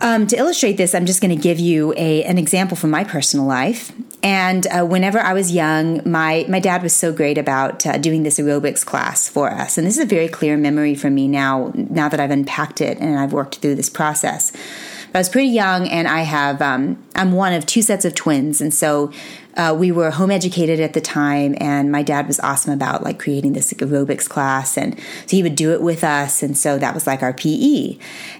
um, 0.00 0.26
to 0.26 0.36
illustrate 0.36 0.76
this, 0.76 0.94
I'm 0.94 1.06
just 1.06 1.20
going 1.20 1.34
to 1.34 1.40
give 1.42 1.58
you 1.58 1.92
a, 1.96 2.22
an 2.24 2.38
example 2.38 2.76
from 2.76 2.90
my 2.90 3.04
personal 3.04 3.46
life. 3.46 3.92
And 4.22 4.66
uh, 4.66 4.84
whenever 4.84 5.18
I 5.20 5.32
was 5.32 5.52
young, 5.52 6.02
my, 6.08 6.44
my 6.48 6.60
dad 6.60 6.82
was 6.82 6.92
so 6.92 7.12
great 7.12 7.38
about 7.38 7.86
uh, 7.86 7.96
doing 7.98 8.22
this 8.22 8.38
aerobics 8.38 8.84
class 8.84 9.28
for 9.28 9.50
us. 9.50 9.78
And 9.78 9.86
this 9.86 9.96
is 9.96 10.04
a 10.04 10.06
very 10.06 10.28
clear 10.28 10.56
memory 10.56 10.94
for 10.94 11.10
me 11.10 11.28
now, 11.28 11.72
now 11.74 12.08
that 12.08 12.18
I've 12.18 12.30
unpacked 12.30 12.80
it 12.80 12.98
and 12.98 13.18
I've 13.18 13.32
worked 13.32 13.56
through 13.56 13.76
this 13.76 13.90
process. 13.90 14.52
But 15.12 15.16
I 15.16 15.18
was 15.20 15.28
pretty 15.28 15.48
young, 15.48 15.88
and 15.88 16.08
I 16.08 16.22
have 16.22 16.60
um, 16.60 17.02
I'm 17.14 17.32
one 17.32 17.52
of 17.52 17.64
two 17.64 17.80
sets 17.80 18.04
of 18.04 18.14
twins, 18.14 18.60
and 18.60 18.74
so 18.74 19.12
uh, 19.56 19.74
we 19.78 19.90
were 19.90 20.10
home 20.10 20.30
educated 20.30 20.80
at 20.80 20.92
the 20.92 21.00
time, 21.00 21.56
and 21.60 21.90
my 21.90 22.02
dad 22.02 22.26
was 22.26 22.38
awesome 22.40 22.72
about 22.72 23.02
like 23.02 23.18
creating 23.18 23.54
this 23.54 23.72
aerobics 23.72 24.28
class, 24.28 24.76
and 24.76 24.98
so 24.98 25.36
he 25.36 25.42
would 25.42 25.54
do 25.54 25.72
it 25.72 25.80
with 25.80 26.04
us, 26.04 26.42
and 26.42 26.56
so 26.56 26.78
that 26.78 26.94
was 26.94 27.06
like 27.06 27.22
our 27.22 27.32
PE. 27.32 27.96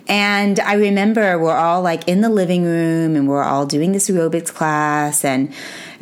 And 0.08 0.61
I 0.61 0.75
remember 0.75 1.38
we're 1.38 1.56
all 1.56 1.82
like 1.82 2.06
in 2.06 2.20
the 2.20 2.28
living 2.28 2.64
room, 2.64 3.16
and 3.16 3.26
we're 3.28 3.42
all 3.42 3.66
doing 3.66 3.92
this 3.92 4.11
aerobics 4.11 4.52
class, 4.52 5.25
and 5.25 5.52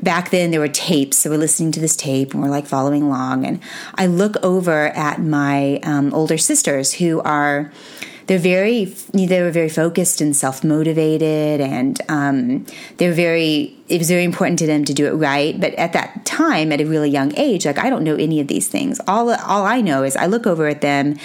back 0.03 0.31
then 0.31 0.51
there 0.51 0.61
were 0.61 0.69
tapes, 0.69 1.19
so 1.19 1.31
we're 1.31 1.39
listening 1.39 1.71
to 1.73 1.81
this 1.81 1.97
tape, 1.97 2.35
and 2.35 2.43
we're 2.43 2.51
like 2.51 2.67
following 2.67 3.03
along, 3.03 3.47
and 3.47 3.61
I 3.95 4.07
look 4.07 4.37
over 4.43 4.89
at 4.89 5.21
my 5.21 5.79
um, 5.85 6.13
older 6.13 6.39
sisters 6.39 6.93
who 6.93 7.21
are 7.21 7.73
they're 8.27 8.39
very 8.39 8.85
they 9.13 9.43
were 9.43 9.51
very 9.51 9.69
focused 9.69 10.21
and 10.21 10.35
self 10.35 10.65
motivated, 10.65 11.61
and 11.61 12.01
um, 12.09 12.67
they're 12.97 13.13
very. 13.13 13.77
It 13.87 13.99
was 13.99 14.09
very 14.09 14.25
important 14.25 14.59
to 14.61 14.67
them 14.67 14.85
to 14.87 14.95
do 14.95 15.07
it 15.07 15.13
right. 15.13 15.61
But 15.61 15.75
at 15.75 15.93
that 15.93 16.25
time, 16.25 16.73
at 16.73 16.81
a 16.81 16.85
really 16.85 17.11
young 17.11 17.37
age, 17.37 17.67
like 17.67 17.79
I 17.79 17.91
don't 17.91 18.03
know 18.03 18.17
any 18.17 18.41
of 18.41 18.49
these 18.49 18.69
things. 18.69 19.01
All 19.07 19.31
all 19.31 19.65
I 19.65 19.81
know 19.81 20.03
is 20.03 20.17
I 20.17 20.27
look 20.27 20.47
over 20.47 20.67
at 20.69 20.81
them, 20.81 21.19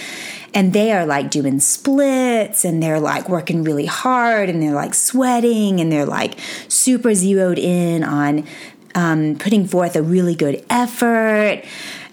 and 0.53 0.73
they 0.73 0.91
are 0.91 1.05
like 1.05 1.31
doing 1.31 1.59
splits, 1.59 2.65
and 2.65 2.83
they're 2.83 2.99
like 2.99 3.29
working 3.29 3.63
really 3.63 3.85
hard, 3.85 4.49
and 4.49 4.61
they're 4.61 4.73
like 4.73 4.93
sweating, 4.93 5.79
and 5.79 5.91
they're 5.91 6.05
like 6.05 6.37
super 6.67 7.13
zeroed 7.13 7.59
in 7.59 8.03
on 8.03 8.45
um, 8.95 9.37
putting 9.39 9.67
forth 9.67 9.95
a 9.95 10.01
really 10.01 10.35
good 10.35 10.65
effort. 10.69 11.63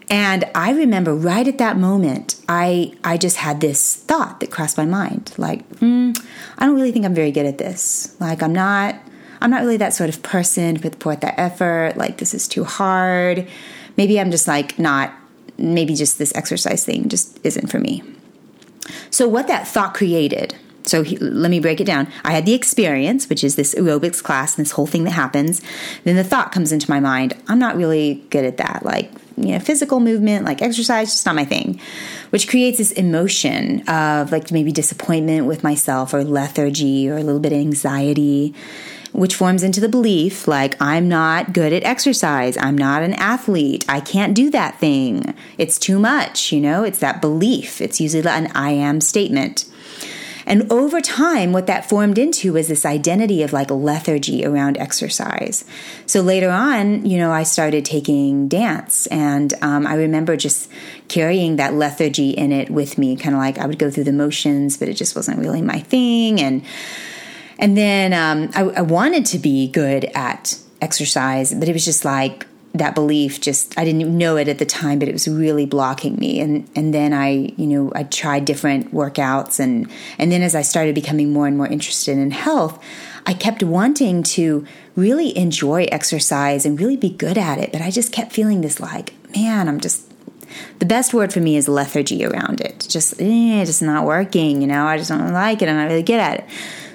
And 0.09 0.45
I 0.55 0.71
remember 0.71 1.15
right 1.15 1.47
at 1.49 1.59
that 1.59 1.77
moment, 1.77 2.37
I 2.49 2.93
I 3.03 3.17
just 3.17 3.39
had 3.39 3.61
this 3.61 3.97
thought 3.97 4.41
that 4.41 4.51
crossed 4.51 4.77
my 4.77 4.85
mind, 4.85 5.33
like, 5.37 5.69
mm, 5.81 6.17
I 6.59 6.67
don't 6.67 6.77
really 6.77 6.93
think 6.93 7.05
I'm 7.05 7.15
very 7.15 7.33
good 7.33 7.47
at 7.47 7.59
this. 7.59 8.15
Like, 8.21 8.43
I'm 8.43 8.53
not 8.53 8.97
I'm 9.41 9.51
not 9.51 9.63
really 9.63 9.77
that 9.79 9.95
sort 9.95 10.09
of 10.09 10.23
person 10.23 10.77
to 10.77 10.81
put 10.81 11.03
forth 11.03 11.21
that 11.21 11.39
effort. 11.39 11.97
Like, 11.97 12.19
this 12.19 12.35
is 12.35 12.47
too 12.49 12.65
hard. 12.65 13.49
Maybe 13.97 14.21
I'm 14.21 14.31
just 14.31 14.47
like 14.47 14.79
not. 14.79 15.13
Maybe 15.59 15.95
just 15.95 16.19
this 16.19 16.35
exercise 16.37 16.85
thing 16.85 17.09
just 17.09 17.41
isn't 17.43 17.69
for 17.69 17.79
me. 17.79 18.03
So 19.11 19.27
what 19.27 19.49
that 19.49 19.67
thought 19.67 19.95
created 19.95 20.55
so 20.87 21.03
he, 21.03 21.17
let 21.17 21.51
me 21.51 21.59
break 21.61 21.81
it 21.81 21.85
down. 21.85 22.07
I 22.25 22.33
had 22.33 22.47
the 22.47 22.55
experience, 22.55 23.29
which 23.29 23.43
is 23.43 23.57
this 23.57 23.75
aerobics 23.75 24.23
class 24.23 24.57
and 24.57 24.65
this 24.65 24.73
whole 24.73 24.87
thing 24.87 25.05
that 25.05 25.11
happens. 25.11 25.61
Then 26.05 26.17
the 26.17 26.25
thought 26.25 26.53
comes 26.53 26.73
into 26.73 26.89
my 26.89 27.01
mind. 27.01 27.35
I'm 27.49 27.59
not 27.59 27.77
really 27.77 28.25
good 28.31 28.45
at 28.45 28.57
that. 28.59 28.85
Like 28.85 29.11
you 29.37 29.53
know 29.53 29.59
physical 29.59 30.01
movement 30.01 30.45
like 30.45 30.63
exercise 30.63 31.11
just 31.11 31.27
not 31.27 31.35
my 31.35 31.45
thing. 31.45 31.81
Which 32.31 32.49
creates 32.49 32.79
this 32.79 32.93
emotion 32.93 33.89
of 33.89 34.33
like 34.33 34.51
maybe 34.51 34.73
disappointment 34.73 35.47
with 35.47 35.63
myself 35.63 36.15
or 36.15 36.25
lethargy 36.25 37.09
or 37.09 37.17
a 37.17 37.23
little 37.23 37.41
bit 37.41 37.53
of 37.53 37.59
anxiety 37.59 38.55
which 39.13 39.35
forms 39.35 39.63
into 39.63 39.81
the 39.81 39.89
belief 39.89 40.47
like 40.47 40.77
i'm 40.81 41.09
not 41.09 41.55
good 41.55 41.73
at 41.73 41.85
exercise. 41.85 42.57
I'm 42.59 42.77
not 42.77 43.03
an 43.03 43.15
athlete. 43.15 43.85
I 43.89 44.01
can't 44.01 44.35
do 44.35 44.51
that 44.51 44.79
thing. 44.79 45.35
It's 45.57 45.79
too 45.79 45.99
much 45.99 46.53
you 46.53 46.61
know? 46.61 46.85
It's 46.85 46.99
that 46.99 47.21
belief. 47.21 47.81
It's 47.81 48.01
usually 48.01 48.27
an 48.27 48.49
i 48.55 48.71
am 48.71 49.01
statement 49.01 49.65
and 50.47 50.71
over 50.73 51.01
time, 51.01 51.53
what 51.53 51.67
that 51.67 51.89
formed 51.89 52.19
into 52.19 52.53
was 52.53 52.69
this 52.69 52.87
identity 52.87 53.43
of 53.43 53.53
like 53.53 53.69
lethargy 53.71 54.47
around 54.47 54.79
exercise. 54.79 55.65
So 56.07 56.21
later 56.21 56.51
on, 56.51 57.05
you 57.05 57.19
know, 57.19 57.33
I 57.33 57.43
started 57.43 57.85
taking 57.85 58.47
dance, 58.47 59.09
and 59.09 59.53
um, 59.61 59.87
I 59.87 59.95
remember 59.95 60.37
just 60.37 60.71
carrying 61.09 61.57
that 61.57 61.75
lethargy 61.75 62.31
in 62.31 62.53
it 62.53 62.71
with 62.71 62.97
me, 62.97 63.17
kind 63.17 63.35
of 63.35 63.41
like 63.41 63.59
I 63.59 63.67
would 63.67 63.79
go 63.79 63.91
through 63.91 64.05
the 64.05 64.13
motions, 64.13 64.77
but 64.77 64.89
it 64.89 64.95
just 64.95 65.17
wasn't 65.17 65.41
really 65.41 65.63
my 65.63 65.81
thing. 65.81 66.41
And 66.41 66.65
and 67.59 67.77
then 67.77 68.13
um, 68.13 68.51
I, 68.55 68.79
I 68.79 68.83
wanted 68.83 69.27
to 69.27 69.39
be 69.39 69.69
good 69.69 70.05
at 70.15 70.59
exercise, 70.81 71.53
but 71.53 71.69
it 71.69 71.73
was 71.73 71.85
just 71.85 72.05
like 72.05 72.47
that 72.79 72.95
belief 72.95 73.41
just 73.41 73.79
I 73.79 73.85
didn't 73.85 74.17
know 74.17 74.37
it 74.37 74.49
at 74.49 74.59
the 74.59 74.67
time, 74.67 74.99
but 74.99 75.09
it 75.09 75.13
was 75.13 75.29
really 75.29 75.67
blocking 75.67 76.17
me. 76.17 76.41
And 76.41 76.69
and 76.75 76.93
then 76.93 77.13
I, 77.13 77.53
you 77.57 77.67
know, 77.67 77.93
I 77.95 78.05
tried 78.05 78.45
different 78.45 78.93
workouts 78.93 79.61
and 79.61 79.91
and 80.19 80.31
then 80.31 80.43
as 80.43 80.55
I 80.55 80.63
started 80.63 80.95
becoming 80.95 81.33
more 81.33 81.47
and 81.47 81.57
more 81.57 81.67
interested 81.67 82.19
in 82.19 82.31
health, 82.31 82.83
I 83.27 83.35
kept 83.35 83.63
wanting 83.63 84.23
to 84.23 84.67
really 84.95 85.37
enjoy 85.37 85.85
exercise 85.85 86.65
and 86.65 86.79
really 86.81 86.97
be 86.97 87.11
good 87.11 87.37
at 87.37 87.59
it, 87.59 87.73
but 87.73 87.83
I 87.83 87.91
just 87.91 88.13
kept 88.13 88.33
feeling 88.33 88.61
this 88.61 88.81
like, 88.81 89.15
man, 89.37 89.69
I'm 89.69 89.81
just 89.81 90.03
the 90.79 90.87
best 90.87 91.13
word 91.13 91.33
for 91.33 91.41
me 91.41 91.57
is 91.57 91.69
lethargy 91.69 92.25
around 92.25 92.61
it. 92.61 92.87
Just 92.89 93.21
eh, 93.21 93.65
just 93.65 93.83
not 93.83 94.07
working, 94.07 94.61
you 94.61 94.67
know. 94.67 94.87
I 94.87 94.97
just 94.97 95.11
don't 95.11 95.33
like 95.33 95.63
it. 95.63 95.69
I'm 95.69 95.77
not 95.77 95.89
really 95.89 96.03
good 96.03 96.21
at 96.21 96.41
it. 96.41 96.45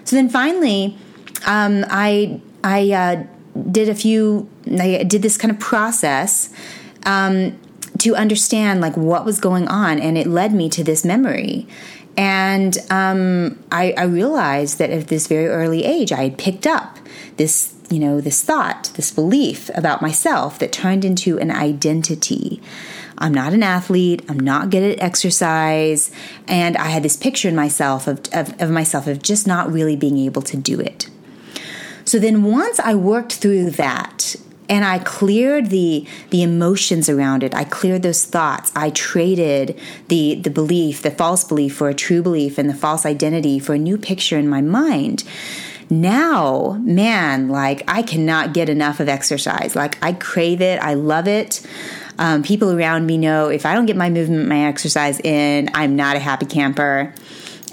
So 0.05 0.15
then 0.15 0.29
finally, 0.29 0.97
um, 1.45 1.85
I 1.89 2.41
I 2.63 2.91
uh, 2.91 3.23
did 3.69 3.89
a 3.89 3.95
few 3.95 4.49
I 4.79 5.03
did 5.03 5.21
this 5.21 5.37
kind 5.37 5.51
of 5.51 5.59
process 5.59 6.53
um, 7.05 7.59
to 7.99 8.15
understand 8.15 8.81
like 8.81 8.95
what 8.95 9.25
was 9.25 9.39
going 9.39 9.67
on, 9.67 9.99
and 9.99 10.17
it 10.17 10.27
led 10.27 10.53
me 10.53 10.69
to 10.69 10.83
this 10.83 11.03
memory. 11.05 11.67
And 12.17 12.77
um, 12.89 13.63
I, 13.71 13.93
I 13.97 14.03
realized 14.03 14.79
that 14.79 14.89
at 14.89 15.07
this 15.07 15.27
very 15.27 15.47
early 15.47 15.85
age, 15.85 16.11
I 16.11 16.23
had 16.23 16.37
picked 16.37 16.67
up 16.67 16.97
this, 17.37 17.73
you 17.89 17.99
know, 17.99 18.19
this 18.19 18.43
thought, 18.43 18.91
this 18.95 19.11
belief 19.11 19.69
about 19.75 20.01
myself 20.01 20.59
that 20.59 20.73
turned 20.73 21.05
into 21.05 21.39
an 21.39 21.51
identity. 21.51 22.61
I'm 23.17 23.33
not 23.33 23.53
an 23.53 23.63
athlete. 23.63 24.25
I'm 24.27 24.39
not 24.39 24.71
good 24.71 24.83
at 24.83 25.01
exercise. 25.01 26.11
And 26.47 26.75
I 26.77 26.89
had 26.89 27.03
this 27.03 27.15
picture 27.15 27.47
in 27.47 27.55
myself 27.55 28.07
of, 28.07 28.21
of, 28.33 28.59
of 28.61 28.71
myself 28.71 29.07
of 29.07 29.21
just 29.21 29.47
not 29.47 29.71
really 29.71 29.95
being 29.95 30.17
able 30.17 30.41
to 30.43 30.57
do 30.57 30.79
it. 30.79 31.09
So 32.11 32.19
then 32.19 32.43
once 32.43 32.77
I 32.77 32.93
worked 32.93 33.35
through 33.35 33.69
that 33.69 34.35
and 34.67 34.83
I 34.83 34.99
cleared 34.99 35.69
the 35.69 36.05
the 36.29 36.43
emotions 36.43 37.07
around 37.07 37.41
it. 37.41 37.55
I 37.55 37.63
cleared 37.63 38.01
those 38.01 38.25
thoughts. 38.25 38.69
I 38.75 38.89
traded 38.89 39.79
the 40.09 40.35
the 40.35 40.49
belief, 40.49 41.03
the 41.03 41.11
false 41.11 41.45
belief 41.45 41.73
for 41.73 41.87
a 41.87 41.93
true 41.93 42.21
belief 42.21 42.57
and 42.57 42.69
the 42.69 42.73
false 42.73 43.05
identity 43.05 43.59
for 43.59 43.75
a 43.75 43.77
new 43.77 43.97
picture 43.97 44.37
in 44.37 44.49
my 44.49 44.59
mind. 44.59 45.23
Now, 45.89 46.81
man, 46.83 47.47
like 47.47 47.81
I 47.87 48.01
cannot 48.01 48.53
get 48.53 48.67
enough 48.67 48.99
of 48.99 49.07
exercise. 49.07 49.73
Like 49.73 49.97
I 50.03 50.11
crave 50.11 50.59
it. 50.59 50.81
I 50.81 50.95
love 50.95 51.29
it. 51.29 51.65
Um, 52.19 52.43
people 52.43 52.77
around 52.77 53.05
me 53.05 53.17
know 53.17 53.47
if 53.47 53.65
I 53.65 53.73
don't 53.73 53.85
get 53.85 53.95
my 53.95 54.09
movement, 54.09 54.49
my 54.49 54.65
exercise 54.65 55.21
in, 55.21 55.69
I'm 55.73 55.95
not 55.95 56.17
a 56.17 56.19
happy 56.19 56.45
camper 56.45 57.13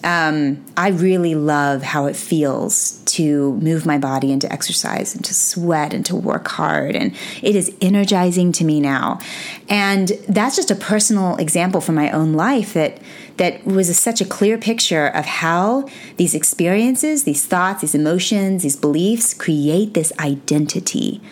um, 0.04 0.64
I 0.76 0.88
really 0.88 1.34
love 1.34 1.82
how 1.82 2.06
it 2.06 2.16
feels 2.16 2.98
to 3.06 3.54
move 3.56 3.86
my 3.86 3.98
body 3.98 4.32
into 4.32 4.50
exercise 4.52 5.14
and 5.14 5.24
to 5.24 5.34
sweat 5.34 5.92
and 5.94 6.04
to 6.06 6.16
work 6.16 6.48
hard. 6.48 6.94
And 6.94 7.14
it 7.42 7.56
is 7.56 7.74
energizing 7.80 8.52
to 8.52 8.64
me 8.64 8.80
now. 8.80 9.20
And 9.68 10.08
that's 10.28 10.56
just 10.56 10.70
a 10.70 10.74
personal 10.74 11.36
example 11.36 11.80
from 11.80 11.94
my 11.94 12.10
own 12.10 12.34
life 12.34 12.74
that 12.74 12.98
that 13.38 13.64
was 13.64 13.88
a, 13.88 13.94
such 13.94 14.20
a 14.20 14.24
clear 14.24 14.58
picture 14.58 15.06
of 15.06 15.24
how 15.24 15.88
these 16.16 16.34
experiences, 16.34 17.24
these 17.24 17.46
thoughts, 17.46 17.80
these 17.80 17.94
emotions, 17.94 18.64
these 18.64 18.76
beliefs 18.76 19.32
create 19.32 19.94
this 19.94 20.12
identity 20.18 21.22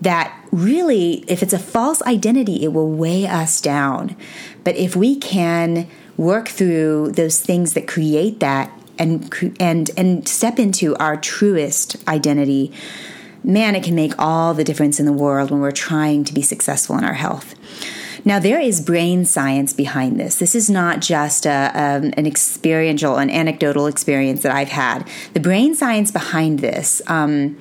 that 0.00 0.38
really, 0.52 1.24
if 1.26 1.42
it's 1.42 1.52
a 1.52 1.58
false 1.58 2.02
identity, 2.02 2.62
it 2.62 2.72
will 2.72 2.90
weigh 2.90 3.26
us 3.26 3.60
down. 3.60 4.16
But 4.64 4.76
if 4.76 4.94
we 4.94 5.16
can 5.16 5.88
work 6.16 6.48
through 6.48 7.12
those 7.12 7.40
things 7.40 7.74
that 7.74 7.86
create 7.86 8.40
that 8.40 8.70
and 8.98 9.32
and 9.60 9.90
and 9.96 10.26
step 10.28 10.58
into 10.58 10.96
our 10.96 11.16
truest 11.16 11.96
identity. 12.08 12.72
Man 13.44 13.76
it 13.76 13.84
can 13.84 13.94
make 13.94 14.14
all 14.18 14.54
the 14.54 14.64
difference 14.64 14.98
in 14.98 15.06
the 15.06 15.12
world 15.12 15.50
when 15.50 15.60
we're 15.60 15.70
trying 15.70 16.24
to 16.24 16.34
be 16.34 16.42
successful 16.42 16.96
in 16.98 17.04
our 17.04 17.14
health. 17.14 17.54
Now 18.24 18.40
there 18.40 18.60
is 18.60 18.80
brain 18.80 19.24
science 19.24 19.72
behind 19.72 20.18
this. 20.18 20.38
This 20.38 20.56
is 20.56 20.68
not 20.68 21.00
just 21.00 21.46
a, 21.46 21.70
um, 21.74 22.12
an 22.16 22.26
experiential 22.26 23.16
an 23.16 23.30
anecdotal 23.30 23.86
experience 23.86 24.42
that 24.42 24.52
i've 24.52 24.68
had. 24.70 25.06
The 25.34 25.40
brain 25.40 25.74
science 25.74 26.10
behind 26.10 26.58
this 26.58 27.02
um, 27.06 27.56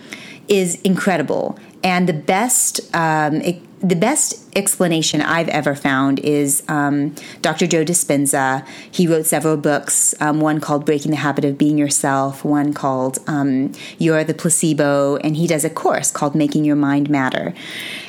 is 0.47 0.81
incredible. 0.81 1.59
And 1.85 2.09
the 2.09 2.13
best, 2.13 2.81
um, 2.95 3.35
it, 3.41 3.61
the 3.79 3.95
best 3.95 4.43
explanation 4.57 5.21
I've 5.21 5.49
ever 5.49 5.75
found 5.75 6.19
is 6.19 6.63
um, 6.67 7.13
Dr. 7.43 7.67
Joe 7.67 7.85
Dispenza. 7.85 8.67
He 8.89 9.05
wrote 9.05 9.27
several 9.27 9.55
books, 9.55 10.15
um, 10.19 10.41
one 10.41 10.59
called 10.59 10.83
Breaking 10.83 11.11
the 11.11 11.17
Habit 11.17 11.45
of 11.45 11.59
Being 11.59 11.77
Yourself, 11.77 12.43
one 12.43 12.73
called 12.73 13.19
um, 13.27 13.71
You're 13.99 14.23
the 14.23 14.33
Placebo, 14.33 15.17
and 15.17 15.37
he 15.37 15.45
does 15.45 15.63
a 15.63 15.69
course 15.69 16.09
called 16.09 16.33
Making 16.33 16.65
Your 16.65 16.75
Mind 16.75 17.07
Matter. 17.07 17.53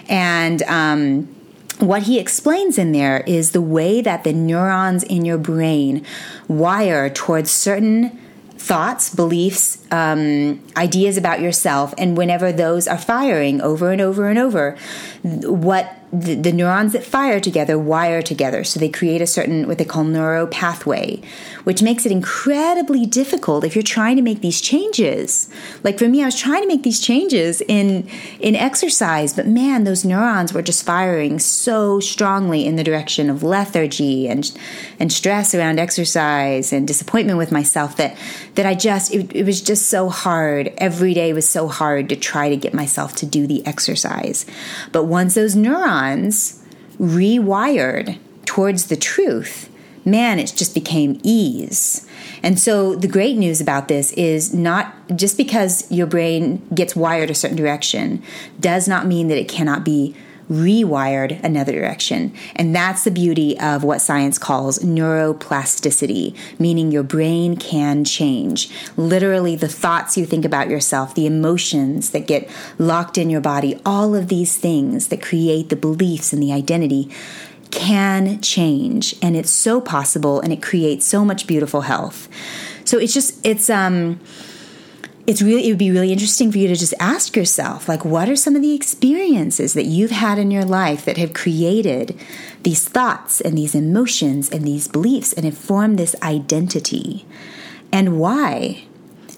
And 0.09 0.63
um, 0.63 1.29
what 1.79 2.05
he 2.05 2.19
explains 2.19 2.79
in 2.79 2.93
there 2.93 3.25
is 3.27 3.51
the 3.51 3.61
way 3.61 4.01
that 4.01 4.25
the 4.25 4.33
neurons 4.33 5.03
in 5.03 5.27
your 5.27 5.37
brain 5.37 6.03
wire 6.49 7.11
towards 7.11 7.51
certain 7.51 8.19
thoughts, 8.59 9.15
beliefs, 9.15 9.79
um, 9.91 10.63
ideas 10.77 11.17
about 11.17 11.41
yourself, 11.41 11.95
and 11.99 12.17
whenever 12.17 12.53
those 12.53 12.89
are 12.89 12.99
firing 12.99 13.61
over 13.61 13.93
and 13.93 14.01
over 14.01 14.29
and 14.29 14.39
over, 14.39 14.77
what 15.23 15.95
the, 16.13 16.35
the, 16.37 16.53
neurons 16.53 16.93
that 16.93 17.05
fire 17.05 17.41
together 17.41 17.77
wire 17.77 18.23
together. 18.23 18.63
So 18.63 18.79
they 18.79 18.89
create 18.89 19.21
a 19.21 19.27
certain, 19.27 19.67
what 19.67 19.79
they 19.79 19.85
call 19.85 20.05
neuro 20.05 20.47
pathway, 20.47 21.21
which 21.65 21.83
makes 21.83 22.07
it 22.07 22.13
incredibly 22.13 23.07
difficult 23.07 23.65
if 23.65 23.75
you're 23.75 23.83
trying 23.83 24.15
to 24.17 24.23
make 24.23 24.41
these 24.41 24.61
changes. 24.61 25.49
Like 25.83 25.99
for 25.99 26.09
me, 26.09 26.23
I 26.23 26.27
was 26.27 26.39
trying 26.39 26.63
to 26.63 26.69
make 26.69 26.85
these 26.85 27.01
changes 27.01 27.61
in, 27.63 28.09
in 28.39 28.55
exercise, 28.55 29.35
but 29.35 29.49
man, 29.49 29.83
those 29.83 30.05
neurons 30.05 30.53
were 30.53 30.63
just 30.63 30.85
firing 30.85 31.41
so 31.41 31.99
strongly 31.99 32.67
in 32.67 32.77
the 32.77 32.85
direction 32.85 33.29
of 33.29 33.43
lethargy 33.43 34.29
and, 34.29 34.57
and 35.01 35.13
stress 35.13 35.55
around 35.55 35.81
exercise 35.81 36.73
and 36.73 36.87
disappointment 36.87 37.37
with 37.37 37.51
myself 37.51 37.97
that, 37.97 38.17
that 38.55 38.65
I 38.65 38.75
just, 38.75 39.13
it, 39.13 39.35
it 39.35 39.45
was 39.45 39.61
just 39.61 39.89
so 39.89 40.09
hard. 40.09 40.73
Every 40.79 41.15
day 41.15 41.33
was 41.33 41.49
so 41.49 41.67
hard 41.67 42.09
to 42.11 42.17
try 42.17 42.49
to 42.49 42.57
get 42.57 42.73
myself 42.73 43.17
to 43.17 43.27
do 43.27 43.49
the 43.49 43.67
exercise. 43.67 44.47
But 44.93 45.05
once 45.05 45.35
those 45.35 45.57
neurons 45.57 45.96
neurons 45.97 46.63
rewired 46.99 48.19
towards 48.45 48.87
the 48.87 48.97
truth, 48.97 49.69
man, 50.05 50.39
it 50.39 50.53
just 50.57 50.75
became 50.75 51.21
ease. 51.23 52.07
And 52.43 52.59
so 52.59 52.95
the 52.95 53.09
great 53.09 53.37
news 53.37 53.61
about 53.61 53.89
this 53.89 54.13
is 54.13 54.55
not 54.55 54.95
just 55.17 55.37
because 55.37 55.91
your 55.91 56.07
brain 56.07 56.67
gets 56.75 56.95
wired 56.95 57.31
a 57.31 57.35
certain 57.35 57.57
direction 57.57 58.23
does 58.61 58.87
not 58.87 59.07
mean 59.07 59.29
that 59.29 59.39
it 59.39 59.49
cannot 59.49 59.85
be 59.85 60.15
rewired 60.51 61.43
another 61.43 61.73
direction. 61.73 62.33
And 62.55 62.75
that's 62.75 63.05
the 63.05 63.11
beauty 63.11 63.59
of 63.59 63.83
what 63.83 64.01
science 64.01 64.39
calls 64.39 64.79
neuroplasticity, 64.79 66.37
meaning 66.59 66.93
your 66.93 67.03
brain 67.03 67.57
can 67.57 68.05
change. 68.05 68.71
Literally, 68.97 69.57
the 69.57 69.69
thoughts 69.69 70.17
you 70.17 70.27
think 70.27 70.45
about 70.45 70.69
yourself, 70.69 71.15
the 71.15 71.27
emotions 71.27 72.11
that 72.11 72.27
get 72.27 72.49
locked 72.79 73.19
in 73.19 73.31
your 73.31 73.41
body, 73.41 73.81
all 73.85 74.15
of 74.15 74.29
these 74.29 74.57
things 74.57 75.09
that 75.09 75.23
create 75.23 75.69
the 75.69 75.77
beliefs 75.77 76.33
and 76.33 76.43
the 76.43 76.53
identity 76.53 77.11
can 77.71 78.41
change. 78.41 79.15
And 79.21 79.37
it's 79.37 79.51
so 79.51 79.81
possible 79.81 80.41
and 80.41 80.53
it 80.53 80.63
creates 80.63 81.07
so 81.07 81.25
much 81.25 81.47
beautiful 81.47 81.83
health. 81.83 82.29
So 82.85 82.99
it's 82.99 83.13
just, 83.13 83.45
it's, 83.45 83.69
um, 83.69 84.21
it's 85.27 85.43
really 85.43 85.67
it 85.67 85.73
would 85.73 85.79
be 85.79 85.91
really 85.91 86.13
interesting 86.13 86.53
for 86.53 86.59
you 86.59 86.69
to 86.69 86.77
just 86.77 86.95
ask 87.01 87.37
yourself 87.37 87.89
like 87.89 88.05
what 88.05 88.29
are 88.29 88.37
some 88.37 88.55
of 88.55 88.63
the 88.63 88.75
experiences 88.75 89.75
that 89.75 89.85
you've 89.85 90.13
had 90.13 90.39
in 90.39 90.51
your 90.51 90.65
life 90.65 91.05
that 91.05 91.17
have 91.17 91.33
created 91.33 92.19
these 92.63 92.89
thoughts 92.89 93.41
and 93.41 93.59
these 93.59 93.75
emotions 93.75 94.49
and 94.49 94.65
these 94.65 94.87
beliefs 94.87 95.33
and 95.33 95.45
have 95.45 95.59
formed 95.59 95.99
this 95.99 96.15
identity? 96.23 97.27
And 97.93 98.19
why? 98.19 98.85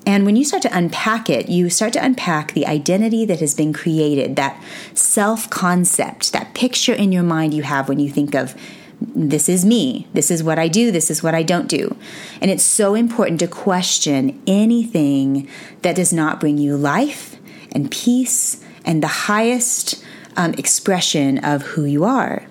And 0.07 0.25
when 0.25 0.37
you 0.37 0.45
start 0.45 0.63
to 0.63 0.77
unpack 0.77 1.29
it, 1.29 1.49
you 1.49 1.69
start 1.69 1.93
to 1.95 2.05
unpack 2.05 2.53
the 2.53 2.67
identity 2.67 3.27
that 3.27 3.41
has 3.41 3.55
been 3.55 3.73
created, 3.73 4.37
that 4.37 4.63
self 4.95 5.51
concept, 5.51 6.33
that 6.33 6.55
picture 6.55 6.95
in 6.95 7.13
your 7.13 7.23
mind 7.23 7.53
you 7.55 7.63
have 7.63 7.89
when 7.89 8.01
you 8.01 8.11
think 8.11 8.35
of 8.35 8.55
this 9.01 9.49
is 9.49 9.65
me. 9.65 10.07
This 10.13 10.31
is 10.31 10.43
what 10.43 10.59
I 10.59 10.69
do. 10.69 10.91
This 10.91 11.11
is 11.11 11.23
what 11.23 11.35
I 11.35 11.43
don't 11.43 11.69
do. 11.69 11.97
And 12.41 12.51
it's 12.51 12.65
so 12.65 12.95
important 12.95 13.41
to 13.41 13.49
question 13.49 14.41
anything 14.47 15.49
that 15.83 15.97
does 15.97 16.13
not 16.13 16.41
bring 16.41 16.59
you 16.59 16.77
life 16.77 17.37
and 17.73 17.91
peace 17.91 18.63
and 18.85 19.03
the 19.03 19.09
highest 19.09 20.05
um, 20.37 20.55
expression 20.55 21.39
of 21.45 21.63
who 21.63 21.85
you 21.85 22.05
are. 22.05 22.45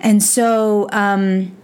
And 0.00 0.22
so, 0.22 0.88
um, 0.92 1.56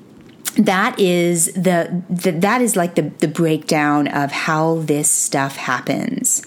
that 0.57 0.99
is 1.01 1.47
the, 1.55 2.03
the, 2.09 2.31
that 2.31 2.61
is 2.61 2.77
like 2.77 2.95
the 2.95 3.03
the 3.03 3.27
breakdown 3.27 4.07
of 4.07 4.31
how 4.31 4.77
this 4.77 5.11
stuff 5.11 5.57
happens 5.57 6.43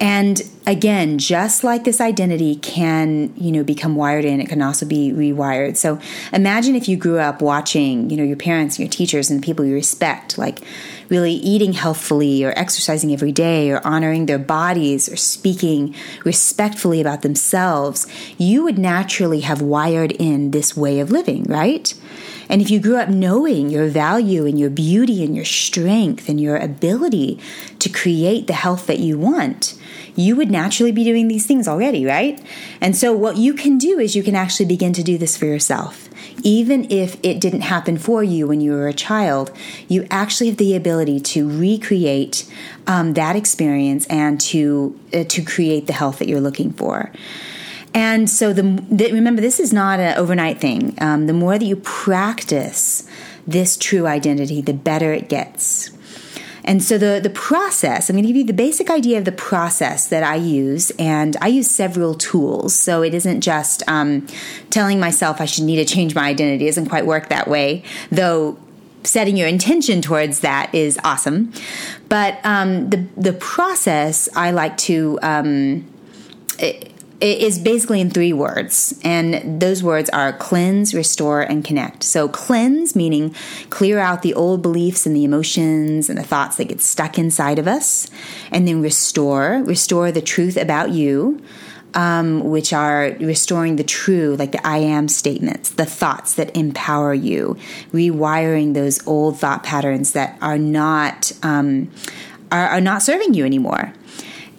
and 0.00 0.42
again, 0.66 1.18
just 1.18 1.64
like 1.64 1.84
this 1.84 2.00
identity 2.00 2.56
can, 2.56 3.32
you 3.36 3.50
know, 3.50 3.64
become 3.64 3.96
wired 3.96 4.24
in, 4.24 4.40
it 4.40 4.48
can 4.48 4.62
also 4.62 4.86
be 4.86 5.10
rewired. 5.10 5.76
So 5.76 5.98
imagine 6.32 6.76
if 6.76 6.88
you 6.88 6.96
grew 6.96 7.18
up 7.18 7.42
watching, 7.42 8.10
you 8.10 8.16
know, 8.16 8.22
your 8.22 8.36
parents, 8.36 8.76
and 8.76 8.86
your 8.86 8.92
teachers, 8.92 9.30
and 9.30 9.42
people 9.42 9.64
you 9.64 9.74
respect, 9.74 10.38
like 10.38 10.60
really 11.08 11.32
eating 11.32 11.72
healthfully 11.72 12.44
or 12.44 12.52
exercising 12.56 13.12
every 13.12 13.32
day 13.32 13.70
or 13.70 13.84
honoring 13.84 14.26
their 14.26 14.38
bodies 14.38 15.08
or 15.08 15.16
speaking 15.16 15.94
respectfully 16.24 17.00
about 17.00 17.22
themselves, 17.22 18.06
you 18.36 18.62
would 18.62 18.78
naturally 18.78 19.40
have 19.40 19.62
wired 19.62 20.12
in 20.12 20.50
this 20.50 20.76
way 20.76 21.00
of 21.00 21.10
living, 21.10 21.44
right? 21.44 21.94
And 22.48 22.62
if 22.62 22.70
you 22.70 22.80
grew 22.80 22.96
up 22.96 23.08
knowing 23.08 23.68
your 23.68 23.88
value 23.88 24.46
and 24.46 24.58
your 24.58 24.70
beauty 24.70 25.24
and 25.24 25.34
your 25.36 25.44
strength 25.44 26.28
and 26.28 26.40
your 26.40 26.56
ability 26.56 27.38
to 27.78 27.88
create 27.88 28.46
the 28.46 28.54
health 28.54 28.86
that 28.86 28.98
you 28.98 29.18
want, 29.18 29.78
you 30.18 30.34
would 30.34 30.50
naturally 30.50 30.90
be 30.90 31.04
doing 31.04 31.28
these 31.28 31.46
things 31.46 31.68
already, 31.68 32.04
right? 32.04 32.42
And 32.80 32.96
so, 32.96 33.12
what 33.12 33.36
you 33.36 33.54
can 33.54 33.78
do 33.78 34.00
is 34.00 34.16
you 34.16 34.24
can 34.24 34.34
actually 34.34 34.66
begin 34.66 34.92
to 34.94 35.04
do 35.04 35.16
this 35.16 35.36
for 35.36 35.46
yourself. 35.46 36.08
Even 36.42 36.90
if 36.90 37.16
it 37.22 37.40
didn't 37.40 37.60
happen 37.60 37.96
for 37.96 38.24
you 38.24 38.48
when 38.48 38.60
you 38.60 38.72
were 38.72 38.88
a 38.88 38.92
child, 38.92 39.52
you 39.86 40.06
actually 40.10 40.48
have 40.48 40.56
the 40.56 40.74
ability 40.74 41.20
to 41.20 41.48
recreate 41.48 42.52
um, 42.88 43.14
that 43.14 43.36
experience 43.36 44.06
and 44.08 44.40
to 44.40 44.98
uh, 45.14 45.22
to 45.24 45.42
create 45.42 45.86
the 45.86 45.92
health 45.92 46.18
that 46.18 46.28
you're 46.28 46.40
looking 46.40 46.72
for. 46.72 47.12
And 47.94 48.28
so, 48.28 48.52
the, 48.52 48.62
the 48.90 49.12
remember, 49.12 49.40
this 49.40 49.60
is 49.60 49.72
not 49.72 50.00
an 50.00 50.18
overnight 50.18 50.60
thing. 50.60 50.98
Um, 51.00 51.28
the 51.28 51.32
more 51.32 51.56
that 51.56 51.64
you 51.64 51.76
practice 51.76 53.08
this 53.46 53.76
true 53.76 54.08
identity, 54.08 54.62
the 54.62 54.74
better 54.74 55.12
it 55.12 55.28
gets. 55.28 55.90
And 56.68 56.84
so 56.84 56.98
the, 56.98 57.18
the 57.20 57.30
process, 57.30 58.10
I'm 58.10 58.14
going 58.14 58.24
to 58.24 58.28
give 58.28 58.36
you 58.36 58.44
the 58.44 58.52
basic 58.52 58.90
idea 58.90 59.16
of 59.16 59.24
the 59.24 59.32
process 59.32 60.08
that 60.08 60.22
I 60.22 60.36
use, 60.36 60.92
and 60.98 61.34
I 61.40 61.48
use 61.48 61.68
several 61.68 62.14
tools. 62.14 62.74
So 62.74 63.02
it 63.02 63.14
isn't 63.14 63.40
just 63.40 63.82
um, 63.88 64.26
telling 64.68 65.00
myself 65.00 65.40
I 65.40 65.46
should 65.46 65.64
need 65.64 65.76
to 65.76 65.86
change 65.86 66.14
my 66.14 66.28
identity. 66.28 66.66
It 66.66 66.68
doesn't 66.68 66.90
quite 66.90 67.06
work 67.06 67.30
that 67.30 67.48
way, 67.48 67.84
though 68.12 68.58
setting 69.02 69.38
your 69.38 69.48
intention 69.48 70.02
towards 70.02 70.40
that 70.40 70.74
is 70.74 70.98
awesome. 71.04 71.54
But 72.10 72.38
um, 72.44 72.90
the, 72.90 73.06
the 73.16 73.32
process 73.32 74.28
I 74.36 74.50
like 74.50 74.76
to. 74.88 75.18
Um, 75.22 75.86
is 77.20 77.58
basically 77.58 78.00
in 78.00 78.10
three 78.10 78.32
words, 78.32 78.98
and 79.02 79.60
those 79.60 79.82
words 79.82 80.08
are 80.10 80.32
cleanse, 80.32 80.94
restore, 80.94 81.40
and 81.40 81.64
connect. 81.64 82.04
So, 82.04 82.28
cleanse 82.28 82.94
meaning 82.94 83.34
clear 83.70 83.98
out 83.98 84.22
the 84.22 84.34
old 84.34 84.62
beliefs 84.62 85.04
and 85.04 85.16
the 85.16 85.24
emotions 85.24 86.08
and 86.08 86.16
the 86.16 86.22
thoughts 86.22 86.56
that 86.56 86.68
get 86.68 86.80
stuck 86.80 87.18
inside 87.18 87.58
of 87.58 87.66
us, 87.66 88.08
and 88.52 88.68
then 88.68 88.80
restore, 88.82 89.62
restore 89.64 90.12
the 90.12 90.22
truth 90.22 90.56
about 90.56 90.90
you. 90.90 91.42
Um, 91.94 92.44
which 92.44 92.74
are 92.74 93.16
restoring 93.18 93.76
the 93.76 93.82
true, 93.82 94.36
like 94.36 94.52
the 94.52 94.64
I 94.64 94.76
am 94.76 95.08
statements, 95.08 95.70
the 95.70 95.86
thoughts 95.86 96.34
that 96.34 96.54
empower 96.54 97.14
you, 97.14 97.56
rewiring 97.92 98.74
those 98.74 99.04
old 99.06 99.40
thought 99.40 99.62
patterns 99.62 100.12
that 100.12 100.36
are 100.42 100.58
not 100.58 101.32
um, 101.42 101.90
are, 102.52 102.68
are 102.68 102.80
not 102.82 103.00
serving 103.00 103.32
you 103.32 103.46
anymore 103.46 103.94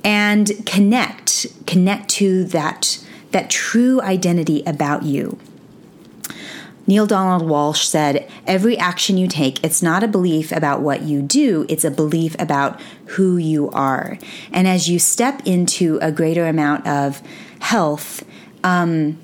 and 0.04 0.66
connect 0.66 1.48
connect 1.66 2.10
to 2.10 2.44
that 2.46 3.04
that 3.32 3.50
true 3.50 4.02
identity 4.02 4.64
about 4.66 5.04
you 5.04 5.38
Neale 6.90 7.06
Donald 7.06 7.48
Walsch 7.48 7.86
said, 7.86 8.28
Every 8.48 8.76
action 8.76 9.16
you 9.16 9.28
take, 9.28 9.64
it's 9.64 9.84
not 9.84 10.04
a 10.04 10.08
belief 10.08 10.52
about 10.52 10.82
what 10.82 11.04
you 11.04 11.22
do, 11.22 11.68
it's 11.70 11.86
a 11.86 11.92
belief 11.92 12.36
about 12.40 12.82
who 13.06 13.38
you 13.38 13.70
are. 13.70 14.18
And 14.52 14.68
as 14.68 14.90
you 14.90 14.98
step 14.98 15.44
into 15.46 16.00
a 16.02 16.12
greater 16.12 16.48
amount 16.48 16.88
of 16.88 17.22
health, 17.60 18.26
um, 18.64 19.20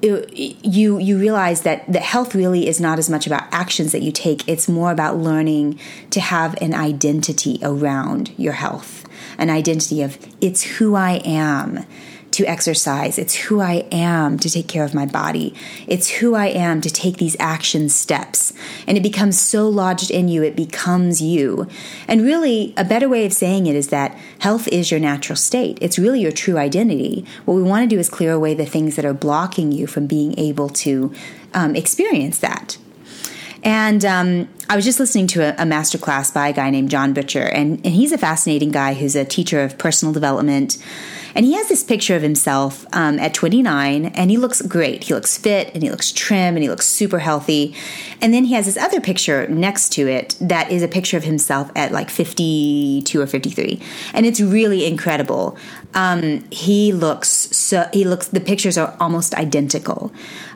you 0.00 0.98
you 0.98 1.18
realize 1.18 1.62
that 1.62 1.92
that 1.92 2.02
health 2.02 2.34
really 2.34 2.68
is 2.68 2.80
not 2.80 2.98
as 2.98 3.10
much 3.10 3.26
about 3.26 3.42
actions 3.50 3.90
that 3.90 4.00
you 4.00 4.12
take 4.12 4.48
it's 4.48 4.68
more 4.68 4.92
about 4.92 5.16
learning 5.16 5.76
to 6.10 6.20
have 6.20 6.54
an 6.62 6.72
identity 6.72 7.58
around 7.62 8.32
your 8.36 8.52
health 8.52 9.07
an 9.38 9.50
identity 9.50 10.02
of 10.02 10.18
it's 10.40 10.62
who 10.62 10.94
I 10.94 11.22
am 11.24 11.86
to 12.32 12.44
exercise. 12.46 13.18
It's 13.18 13.34
who 13.34 13.60
I 13.60 13.86
am 13.90 14.38
to 14.38 14.50
take 14.50 14.68
care 14.68 14.84
of 14.84 14.94
my 14.94 15.06
body. 15.06 15.54
It's 15.86 16.08
who 16.08 16.34
I 16.34 16.46
am 16.46 16.80
to 16.82 16.90
take 16.90 17.16
these 17.16 17.36
action 17.40 17.88
steps. 17.88 18.52
And 18.86 18.96
it 18.96 19.02
becomes 19.02 19.40
so 19.40 19.68
lodged 19.68 20.10
in 20.10 20.28
you, 20.28 20.42
it 20.42 20.54
becomes 20.54 21.20
you. 21.20 21.66
And 22.06 22.22
really, 22.22 22.74
a 22.76 22.84
better 22.84 23.08
way 23.08 23.24
of 23.24 23.32
saying 23.32 23.66
it 23.66 23.74
is 23.74 23.88
that 23.88 24.16
health 24.40 24.68
is 24.68 24.90
your 24.90 25.00
natural 25.00 25.36
state. 25.36 25.78
It's 25.80 25.98
really 25.98 26.20
your 26.20 26.32
true 26.32 26.58
identity. 26.58 27.24
What 27.44 27.54
we 27.54 27.62
want 27.62 27.88
to 27.88 27.96
do 27.96 27.98
is 27.98 28.08
clear 28.08 28.32
away 28.32 28.54
the 28.54 28.66
things 28.66 28.96
that 28.96 29.04
are 29.04 29.14
blocking 29.14 29.72
you 29.72 29.86
from 29.86 30.06
being 30.06 30.38
able 30.38 30.68
to 30.68 31.12
um, 31.54 31.74
experience 31.74 32.38
that. 32.38 32.78
And 33.68 34.02
um, 34.06 34.48
I 34.70 34.76
was 34.76 34.86
just 34.86 34.98
listening 34.98 35.26
to 35.26 35.42
a, 35.42 35.62
a 35.62 35.66
master 35.66 35.98
class 35.98 36.30
by 36.30 36.48
a 36.48 36.54
guy 36.54 36.70
named 36.70 36.88
Jon 36.88 37.12
Butcher, 37.12 37.42
and, 37.42 37.84
and 37.84 37.94
he's 37.94 38.12
a 38.12 38.16
fascinating 38.16 38.70
guy 38.70 38.94
who's 38.94 39.14
a 39.14 39.26
teacher 39.26 39.62
of 39.62 39.76
personal 39.76 40.14
development. 40.14 40.78
And 41.34 41.44
he 41.44 41.52
has 41.52 41.68
this 41.68 41.84
picture 41.84 42.16
of 42.16 42.22
himself 42.22 42.86
um, 42.94 43.18
at 43.18 43.34
29, 43.34 44.06
and 44.06 44.30
he 44.30 44.38
looks 44.38 44.62
great. 44.62 45.04
He 45.04 45.12
looks 45.12 45.36
fit, 45.36 45.70
and 45.74 45.82
he 45.82 45.90
looks 45.90 46.12
trim, 46.12 46.56
and 46.56 46.62
he 46.62 46.70
looks 46.70 46.86
super 46.86 47.18
healthy. 47.18 47.74
And 48.22 48.32
then 48.32 48.44
he 48.44 48.54
has 48.54 48.64
this 48.64 48.78
other 48.78 49.02
picture 49.02 49.46
next 49.48 49.92
to 49.92 50.08
it 50.08 50.34
that 50.40 50.72
is 50.72 50.82
a 50.82 50.88
picture 50.88 51.18
of 51.18 51.24
himself 51.24 51.70
at 51.76 51.92
like 51.92 52.08
52 52.08 53.20
or 53.20 53.26
53, 53.26 53.82
and 54.14 54.24
it's 54.24 54.40
really 54.40 54.86
incredible. 54.86 55.58
Um, 55.92 56.42
he 56.50 56.94
looks 56.94 57.28
so. 57.28 57.86
He 57.92 58.04
looks. 58.04 58.28
The 58.28 58.40
pictures 58.40 58.78
are 58.78 58.96
almost 58.98 59.34
identical. 59.34 60.10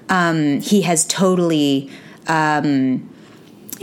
Um, 0.08 0.62
he 0.62 0.80
has 0.82 1.04
totally 1.04 1.90
um, 2.26 3.08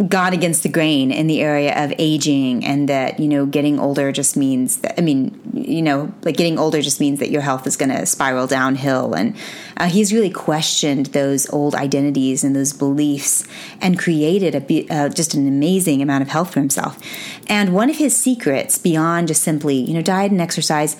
gone 0.07 0.33
against 0.33 0.63
the 0.63 0.69
grain 0.69 1.11
in 1.11 1.27
the 1.27 1.41
area 1.41 1.83
of 1.83 1.93
aging 1.99 2.63
and 2.63 2.87
that 2.87 3.19
you 3.19 3.27
know 3.27 3.45
getting 3.45 3.79
older 3.79 4.13
just 4.13 4.37
means 4.37 4.77
that 4.77 4.97
i 4.97 5.01
mean 5.01 5.37
you 5.53 5.81
know 5.81 6.13
like 6.23 6.37
getting 6.37 6.57
older 6.57 6.81
just 6.81 6.99
means 6.99 7.19
that 7.19 7.29
your 7.29 7.41
health 7.41 7.67
is 7.67 7.75
going 7.77 7.89
to 7.89 8.05
spiral 8.05 8.47
downhill. 8.47 9.13
And 9.13 9.35
uh, 9.77 9.87
he's 9.87 10.13
really 10.13 10.29
questioned 10.29 11.07
those 11.07 11.49
old 11.51 11.75
identities 11.75 12.43
and 12.43 12.55
those 12.55 12.73
beliefs 12.73 13.47
and 13.81 13.97
created 13.97 14.55
a 14.55 14.87
uh, 14.89 15.09
just 15.09 15.33
an 15.33 15.47
amazing 15.47 16.01
amount 16.01 16.21
of 16.21 16.29
health 16.29 16.53
for 16.53 16.59
himself. 16.59 16.99
And 17.47 17.73
one 17.73 17.89
of 17.89 17.97
his 17.97 18.15
secrets 18.15 18.77
beyond 18.77 19.27
just 19.27 19.43
simply 19.43 19.75
you 19.75 19.93
know 19.93 20.01
diet 20.01 20.31
and 20.31 20.41
exercise 20.41 20.95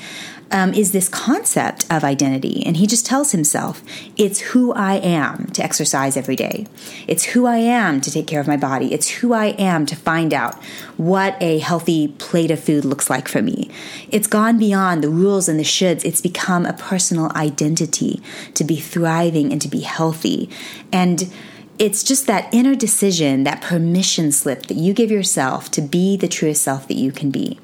um, 0.52 0.74
is 0.74 0.92
this 0.92 1.10
concept 1.10 1.86
of 1.92 2.04
identity. 2.04 2.64
And 2.66 2.78
he 2.78 2.88
just 2.88 3.06
tells 3.06 3.32
himself, 3.32 3.84
it's 4.18 4.40
who 4.40 4.74
I 4.74 4.96
am 4.96 5.48
to 5.48 5.64
exercise 5.64 6.18
every 6.18 6.36
day. 6.36 6.66
It's 7.08 7.24
who 7.26 7.46
I 7.46 7.58
am 7.58 8.02
to 8.02 8.12
take 8.12 8.28
care 8.28 8.42
of 8.42 8.48
my 8.48 8.58
body. 8.58 8.94
It's 8.94 9.10
who 9.10 9.34
I 9.34 9.48
am 9.48 9.86
to 9.86 9.96
find 9.96 10.34
out 10.34 10.62
what 10.98 11.36
a 11.42 11.60
healthy 11.60 12.08
plate 12.08 12.52
of 12.52 12.60
food 12.60 12.86
looks 12.86 13.10
like 13.10 13.28
for 13.28 13.42
me. 13.42 13.70
It's 14.10 14.28
gone 14.28 14.58
beyond 14.58 15.04
the 15.04 15.10
rules 15.10 15.48
and 15.48 15.60
the 15.60 15.64
shoulds. 15.64 16.04
It's 16.04 16.22
become 16.22 16.66
a 16.66 16.74
personal 16.74 17.32
identity 17.36 18.22
to 18.56 18.64
be 18.64 18.78
thriving 18.78 19.52
and 19.52 19.62
to 19.62 19.68
be 19.68 19.82
healthy. 19.82 20.50
And 20.92 21.32
it's 21.78 22.04
just 22.04 22.28
that 22.28 22.54
inner 22.54 22.76
decision, 22.76 23.46
that 23.46 23.62
permission 23.62 24.34
slip 24.34 24.66
that 24.66 24.76
you 24.76 24.94
give 24.94 25.10
yourself 25.10 25.72
to 25.72 25.82
be 25.82 26.18
the 26.18 26.28
truest 26.28 26.62
self 26.62 26.88
that 26.90 26.98
you 26.98 27.12
can 27.12 27.32
be. 27.32 27.58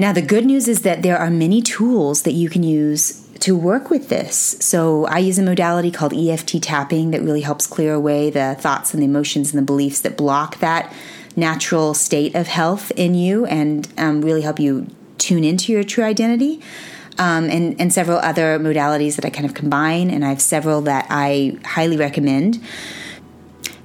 Now, 0.00 0.12
the 0.12 0.22
good 0.22 0.46
news 0.46 0.68
is 0.68 0.82
that 0.82 1.02
there 1.02 1.18
are 1.18 1.28
many 1.28 1.60
tools 1.60 2.22
that 2.22 2.32
you 2.32 2.48
can 2.48 2.62
use 2.62 3.26
to 3.40 3.56
work 3.56 3.90
with 3.90 4.08
this. 4.08 4.56
So, 4.60 5.06
I 5.06 5.18
use 5.18 5.40
a 5.40 5.42
modality 5.42 5.90
called 5.90 6.14
EFT 6.14 6.62
tapping 6.62 7.10
that 7.10 7.20
really 7.20 7.40
helps 7.40 7.66
clear 7.66 7.94
away 7.94 8.30
the 8.30 8.56
thoughts 8.60 8.94
and 8.94 9.02
the 9.02 9.06
emotions 9.06 9.52
and 9.52 9.58
the 9.60 9.66
beliefs 9.66 10.00
that 10.02 10.16
block 10.16 10.60
that 10.60 10.92
natural 11.34 11.94
state 11.94 12.34
of 12.36 12.46
health 12.46 12.92
in 12.96 13.14
you 13.14 13.44
and 13.46 13.88
um, 13.98 14.22
really 14.22 14.42
help 14.42 14.60
you 14.60 14.86
tune 15.18 15.44
into 15.44 15.72
your 15.72 15.82
true 15.82 16.04
identity. 16.04 16.60
Um, 17.20 17.50
and, 17.50 17.80
and 17.80 17.92
several 17.92 18.18
other 18.18 18.60
modalities 18.60 19.16
that 19.16 19.24
I 19.24 19.30
kind 19.30 19.44
of 19.44 19.52
combine, 19.52 20.08
and 20.08 20.24
I 20.24 20.28
have 20.28 20.40
several 20.40 20.82
that 20.82 21.08
I 21.10 21.58
highly 21.64 21.96
recommend. 21.96 22.62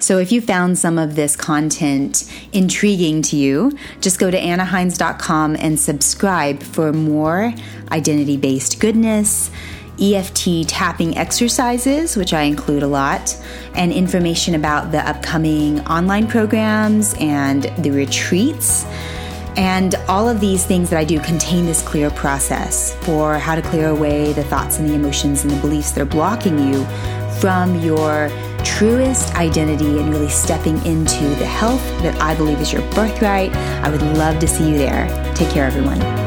So 0.04 0.18
if 0.18 0.34
you 0.34 0.42
found 0.42 0.78
some 0.78 1.00
of 1.00 1.16
this 1.16 1.38
content 1.38 2.30
intriguing 2.52 3.22
to 3.22 3.38
you, 3.38 3.72
just 4.02 4.20
go 4.20 4.30
to 4.30 4.38
annahines.com 4.38 5.56
and 5.56 5.80
subscribe 5.80 6.62
for 6.62 6.92
more 6.92 7.54
identity 7.90 8.36
based 8.36 8.82
goodness. 8.82 9.50
EFT 10.02 10.68
tapping 10.68 11.18
exercises, 11.18 12.18
which 12.18 12.34
I 12.34 12.42
include 12.42 12.84
a 12.84 12.88
lot, 12.88 13.42
and 13.76 13.94
information 13.94 14.56
about 14.56 14.92
the 14.92 15.08
upcoming 15.08 15.80
online 15.88 16.28
programs 16.28 17.16
and 17.22 17.64
the 17.78 17.92
retreats. 17.92 18.84
And 19.56 19.96
all 20.10 20.28
of 20.28 20.42
these 20.42 20.66
things 20.66 20.90
that 20.90 21.00
I 21.00 21.06
do 21.06 21.22
contain 21.22 21.66
this 21.66 21.82
clear 21.82 22.10
process 22.10 22.94
for 23.06 23.38
how 23.40 23.56
to 23.56 23.62
clear 23.62 23.88
away 23.88 24.34
the 24.34 24.44
thoughts 24.44 24.80
and 24.80 24.90
the 24.90 24.96
emotions 24.96 25.44
and 25.44 25.52
the 25.52 25.62
beliefs 25.62 25.92
that 25.92 26.02
are 26.02 26.06
blocking 26.06 26.60
you 26.60 26.84
from 27.40 27.80
your 27.80 28.30
truest 28.64 29.36
identity 29.36 30.00
and 30.00 30.10
really 30.10 30.30
stepping 30.30 30.78
into 30.86 31.26
the 31.36 31.46
health 31.46 31.84
that 32.02 32.20
I 32.22 32.36
believe 32.36 32.60
is 32.60 32.72
your 32.72 32.82
birthright. 32.92 33.54
I 33.84 33.90
would 33.90 34.02
love 34.02 34.40
to 34.40 34.48
see 34.48 34.70
you 34.72 34.78
there. 34.78 35.08
Take 35.36 35.50
care, 35.50 35.66
everyone. 35.66 36.23